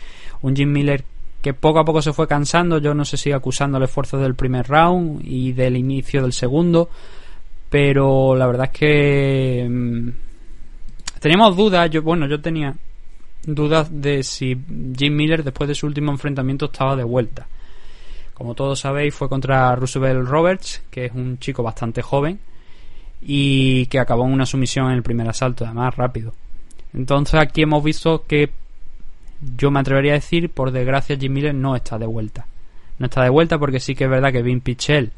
Un 0.43 0.55
Jim 0.55 0.71
Miller 0.71 1.05
que 1.43 1.55
poco 1.55 1.79
a 1.79 1.85
poco 1.85 2.03
se 2.03 2.13
fue 2.13 2.27
cansando. 2.27 2.79
Yo 2.79 2.95
no 2.95 3.05
sé 3.05 3.17
si 3.17 3.33
acusando 3.33 3.79
el 3.79 3.85
esfuerzo 3.85 4.19
del 4.19 4.35
primer 4.35 4.69
round 4.69 5.23
y 5.25 5.53
del 5.53 5.77
inicio 5.77 6.23
del 6.23 6.33
segundo 6.33 6.91
pero 7.71 8.35
la 8.35 8.47
verdad 8.49 8.69
es 8.73 8.79
que 8.79 9.67
mm, 9.71 10.09
teníamos 11.21 11.57
dudas. 11.57 11.89
Yo 11.89 12.03
bueno 12.03 12.27
yo 12.27 12.41
tenía 12.41 12.75
dudas 13.45 13.89
de 13.91 14.23
si 14.23 14.59
Jim 14.99 15.15
Miller 15.15 15.43
después 15.43 15.69
de 15.69 15.75
su 15.75 15.87
último 15.87 16.11
enfrentamiento 16.11 16.67
estaba 16.67 16.97
de 16.97 17.05
vuelta. 17.05 17.47
Como 18.35 18.55
todos 18.55 18.81
sabéis, 18.81 19.15
fue 19.15 19.29
contra 19.29 19.75
Roosevelt 19.77 20.27
Roberts, 20.27 20.83
que 20.91 21.07
es 21.07 21.13
un 21.13 21.39
chico 21.39 21.63
bastante 21.63 22.03
joven 22.03 22.41
y 23.23 23.87
que 23.87 23.99
acabó 23.99 24.25
en 24.25 24.33
una 24.33 24.47
sumisión 24.47 24.87
en 24.87 24.95
el 24.95 25.03
primer 25.03 25.29
asalto, 25.29 25.65
además 25.65 25.95
rápido. 25.95 26.33
Entonces 26.93 27.39
aquí 27.39 27.63
hemos 27.63 27.85
visto 27.85 28.25
que 28.27 28.51
yo 29.57 29.71
me 29.71 29.81
atrevería 29.81 30.13
a 30.13 30.15
decir, 30.15 30.51
por 30.51 30.71
desgracia, 30.71 31.17
Jim 31.17 31.33
Miller 31.33 31.55
no 31.55 31.77
está 31.77 31.99
de 31.99 32.07
vuelta. 32.07 32.47
No 32.99 33.07
está 33.07 33.23
de 33.23 33.31
vuelta 33.31 33.59
porque 33.59 33.81
sí 33.81 33.95
que 33.95 34.05
es 34.05 34.11
verdad 34.11 34.33
que 34.33 34.43
Vin 34.43 34.61
Pichel 34.61 35.13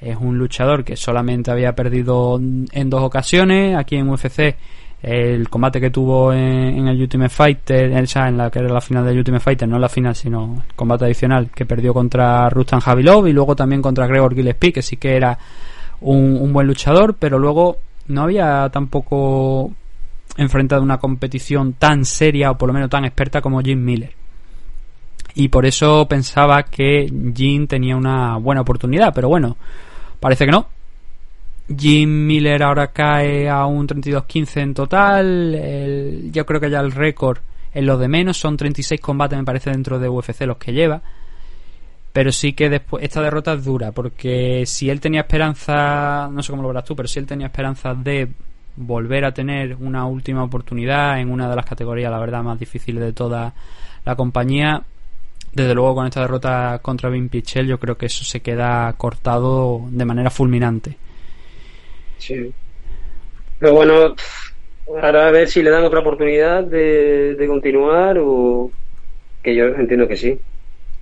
es 0.00 0.16
un 0.16 0.38
luchador 0.38 0.84
que 0.84 0.96
solamente 0.96 1.50
había 1.50 1.74
perdido 1.74 2.38
en 2.38 2.90
dos 2.90 3.02
ocasiones. 3.02 3.76
Aquí 3.76 3.96
en 3.96 4.08
UFC 4.08 4.56
el 5.02 5.48
combate 5.48 5.80
que 5.80 5.90
tuvo 5.90 6.32
en, 6.32 6.88
el 6.88 7.00
Ultimate 7.00 7.28
Fighter, 7.28 7.92
en 7.92 8.36
la 8.36 8.50
que 8.50 8.58
era 8.58 8.68
la 8.68 8.80
final 8.80 9.04
del 9.04 9.18
Ultimate 9.18 9.42
Fighter, 9.42 9.68
no 9.68 9.78
la 9.78 9.88
final, 9.88 10.14
sino 10.16 10.64
el 10.66 10.74
combate 10.74 11.04
adicional 11.04 11.50
que 11.50 11.66
perdió 11.66 11.92
contra 11.92 12.48
Rustan 12.48 12.80
Javilov 12.80 13.26
y 13.26 13.32
luego 13.32 13.54
también 13.54 13.82
contra 13.82 14.06
Gregor 14.06 14.34
Gillespie, 14.34 14.72
que 14.72 14.82
sí 14.82 14.96
que 14.96 15.16
era 15.16 15.38
un, 16.00 16.52
buen 16.52 16.66
luchador, 16.66 17.14
pero 17.18 17.38
luego 17.38 17.76
no 18.08 18.22
había 18.22 18.68
tampoco 18.72 19.70
enfrentado 20.36 20.82
una 20.82 20.98
competición 20.98 21.74
tan 21.74 22.04
seria 22.04 22.50
o 22.50 22.58
por 22.58 22.68
lo 22.68 22.72
menos 22.74 22.90
tan 22.90 23.04
experta 23.04 23.40
como 23.40 23.60
Jim 23.60 23.82
Miller. 23.82 24.12
Y 25.34 25.48
por 25.48 25.66
eso 25.66 26.06
pensaba 26.08 26.62
que 26.62 27.12
Jim 27.34 27.66
tenía 27.66 27.96
una 27.96 28.38
buena 28.38 28.62
oportunidad, 28.62 29.12
pero 29.14 29.28
bueno, 29.28 29.56
parece 30.18 30.46
que 30.46 30.52
no. 30.52 30.68
Jim 31.74 32.26
Miller 32.26 32.62
ahora 32.62 32.88
cae 32.88 33.48
a 33.48 33.66
un 33.66 33.86
32-15 33.86 34.60
en 34.62 34.74
total. 34.74 36.30
yo 36.30 36.46
creo 36.46 36.60
que 36.60 36.70
ya 36.70 36.80
el 36.80 36.92
récord 36.92 37.38
es 37.74 37.84
lo 37.84 37.98
de 37.98 38.08
menos. 38.08 38.38
Son 38.38 38.56
36 38.56 39.00
combates, 39.00 39.38
me 39.38 39.44
parece, 39.44 39.70
dentro 39.70 39.98
de 39.98 40.08
UFC 40.08 40.42
los 40.42 40.58
que 40.58 40.72
lleva. 40.72 41.02
Pero 42.12 42.32
sí 42.32 42.54
que 42.54 42.70
después 42.70 43.04
esta 43.04 43.20
derrota 43.20 43.52
es 43.52 43.64
dura, 43.64 43.92
porque 43.92 44.64
si 44.64 44.88
él 44.88 45.00
tenía 45.00 45.20
esperanza, 45.20 46.30
no 46.32 46.42
sé 46.42 46.50
cómo 46.50 46.62
lo 46.62 46.68
verás 46.68 46.84
tú, 46.84 46.96
pero 46.96 47.08
si 47.08 47.18
él 47.18 47.26
tenía 47.26 47.48
esperanza 47.48 47.92
de 47.92 48.30
volver 48.76 49.24
a 49.24 49.32
tener 49.32 49.76
una 49.76 50.06
última 50.06 50.44
oportunidad 50.44 51.20
en 51.20 51.30
una 51.30 51.48
de 51.48 51.56
las 51.56 51.66
categorías, 51.66 52.10
la 52.10 52.18
verdad, 52.18 52.42
más 52.42 52.58
difíciles 52.58 53.02
de 53.02 53.12
toda 53.12 53.54
la 54.04 54.16
compañía, 54.16 54.82
desde 55.52 55.74
luego 55.74 55.94
con 55.94 56.06
esta 56.06 56.20
derrota 56.20 56.78
contra 56.82 57.10
Vin 57.10 57.28
Pichel, 57.28 57.66
yo 57.66 57.78
creo 57.78 57.96
que 57.96 58.06
eso 58.06 58.24
se 58.24 58.40
queda 58.40 58.92
cortado 58.96 59.86
de 59.90 60.04
manera 60.04 60.30
fulminante. 60.30 60.96
Sí. 62.18 62.52
Pero 63.58 63.74
bueno, 63.74 64.14
Ahora 64.88 65.28
a 65.28 65.30
ver 65.30 65.48
si 65.48 65.62
le 65.62 65.70
dan 65.70 65.84
otra 65.84 66.00
oportunidad 66.00 66.62
de, 66.62 67.34
de 67.34 67.46
continuar 67.46 68.18
o 68.20 68.70
que 69.42 69.54
yo 69.54 69.64
entiendo 69.66 70.06
que 70.06 70.16
sí. 70.16 70.38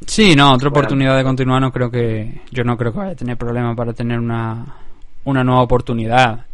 Sí, 0.07 0.35
no, 0.35 0.55
otra 0.55 0.71
oportunidad 0.71 1.17
de 1.17 1.25
continuar 1.25 1.61
no 1.61 1.71
creo 1.71 1.91
que 1.91 2.41
yo 2.51 2.65
no 2.65 2.77
creo 2.77 2.93
que 2.93 2.99
vaya 2.99 3.13
a 3.13 3.17
tener 3.17 3.37
problema 3.37 3.75
para 3.75 3.93
tener 3.93 4.19
una, 4.19 4.77
una 5.25 5.45
nueva 5.45 5.63
oportunidad. 5.63 6.47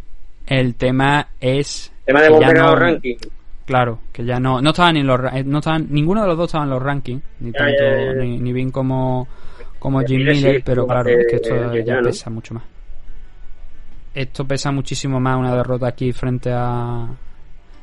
El 0.46 0.74
tema 0.74 1.28
es 1.40 1.92
el 2.06 2.14
tema 2.14 2.22
de 2.22 2.58
los 2.58 2.78
rankings. 2.78 3.28
Claro, 3.66 4.00
que 4.12 4.24
ya 4.24 4.40
no 4.40 4.60
no 4.60 4.70
estaban 4.70 4.94
ni 4.94 5.02
los 5.02 5.20
eh, 5.32 5.44
no 5.44 5.58
estaban 5.58 5.86
ninguno 5.90 6.22
de 6.22 6.28
los 6.28 6.36
dos 6.36 6.46
estaban 6.46 6.66
en 6.66 6.74
los 6.74 6.82
rankings, 6.82 7.22
ni 7.40 7.52
tanto 7.52 7.82
Ni, 8.18 8.38
ni 8.38 8.52
bien 8.52 8.70
como 8.70 9.28
como 9.78 10.00
Jim 10.02 10.24
Miller, 10.24 10.62
pero 10.64 10.86
claro, 10.86 11.08
es 11.08 11.26
que 11.28 11.36
esto 11.36 11.74
ya 11.84 12.00
pesa 12.00 12.30
mucho 12.30 12.54
más. 12.54 12.64
Esto 14.12 14.44
pesa 14.44 14.72
muchísimo 14.72 15.20
más 15.20 15.38
una 15.38 15.54
derrota 15.54 15.86
aquí 15.86 16.12
frente 16.12 16.50
a 16.52 17.06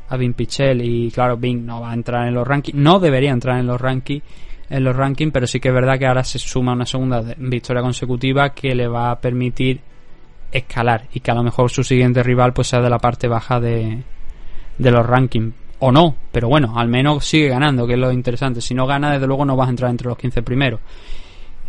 a 0.09 0.17
Vin 0.17 0.33
Pichel 0.33 0.81
y 0.81 1.11
claro, 1.11 1.37
Vin 1.37 1.65
no 1.65 1.81
va 1.81 1.91
a 1.91 1.93
entrar 1.93 2.27
en 2.27 2.33
los 2.33 2.47
rankings, 2.47 2.77
no 2.77 2.99
debería 2.99 3.31
entrar 3.31 3.59
en 3.59 3.67
los 3.67 3.79
rankings 3.79 4.23
en 4.69 4.83
los 4.83 4.95
rankings, 4.95 5.31
pero 5.31 5.47
sí 5.47 5.59
que 5.59 5.69
es 5.69 5.73
verdad 5.73 5.97
que 5.97 6.05
ahora 6.05 6.23
se 6.23 6.39
suma 6.39 6.73
una 6.73 6.85
segunda 6.85 7.21
victoria 7.37 7.81
consecutiva 7.81 8.49
que 8.49 8.75
le 8.75 8.87
va 8.87 9.11
a 9.11 9.19
permitir 9.19 9.79
escalar 10.51 11.07
y 11.13 11.19
que 11.19 11.31
a 11.31 11.35
lo 11.35 11.43
mejor 11.43 11.69
su 11.69 11.83
siguiente 11.83 12.23
rival 12.23 12.53
pues 12.53 12.67
sea 12.67 12.81
de 12.81 12.89
la 12.89 12.99
parte 12.99 13.27
baja 13.27 13.59
de, 13.59 14.03
de 14.77 14.91
los 14.91 15.05
rankings 15.05 15.53
o 15.79 15.91
no, 15.91 16.15
pero 16.31 16.47
bueno, 16.47 16.73
al 16.77 16.87
menos 16.87 17.25
sigue 17.25 17.49
ganando, 17.49 17.85
que 17.85 17.93
es 17.93 17.99
lo 17.99 18.11
interesante. 18.11 18.61
Si 18.61 18.73
no 18.73 18.87
gana, 18.87 19.11
desde 19.11 19.27
luego 19.27 19.45
no 19.45 19.55
vas 19.55 19.67
a 19.67 19.71
entrar 19.71 19.91
entre 19.91 20.07
los 20.07 20.17
15 20.17 20.41
primeros. 20.41 20.79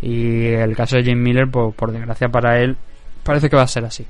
Y 0.01 0.47
el 0.47 0.75
caso 0.77 0.97
de 0.97 1.05
Jim 1.05 1.21
Miller, 1.21 1.51
pues, 1.51 1.75
por 1.75 1.93
desgracia 1.93 2.29
para 2.29 2.61
él, 2.61 2.77
parece 3.23 3.51
que 3.51 3.57
va 3.57 3.63
a 3.63 3.69
ser 3.69 3.85
así. 3.85 4.07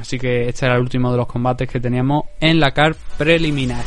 Así 0.00 0.18
que 0.18 0.48
este 0.48 0.66
era 0.66 0.74
el 0.74 0.82
último 0.82 1.10
de 1.10 1.18
los 1.18 1.26
combates 1.26 1.68
que 1.68 1.80
teníamos 1.80 2.24
en 2.40 2.58
la 2.58 2.72
car 2.72 2.96
preliminar. 3.16 3.84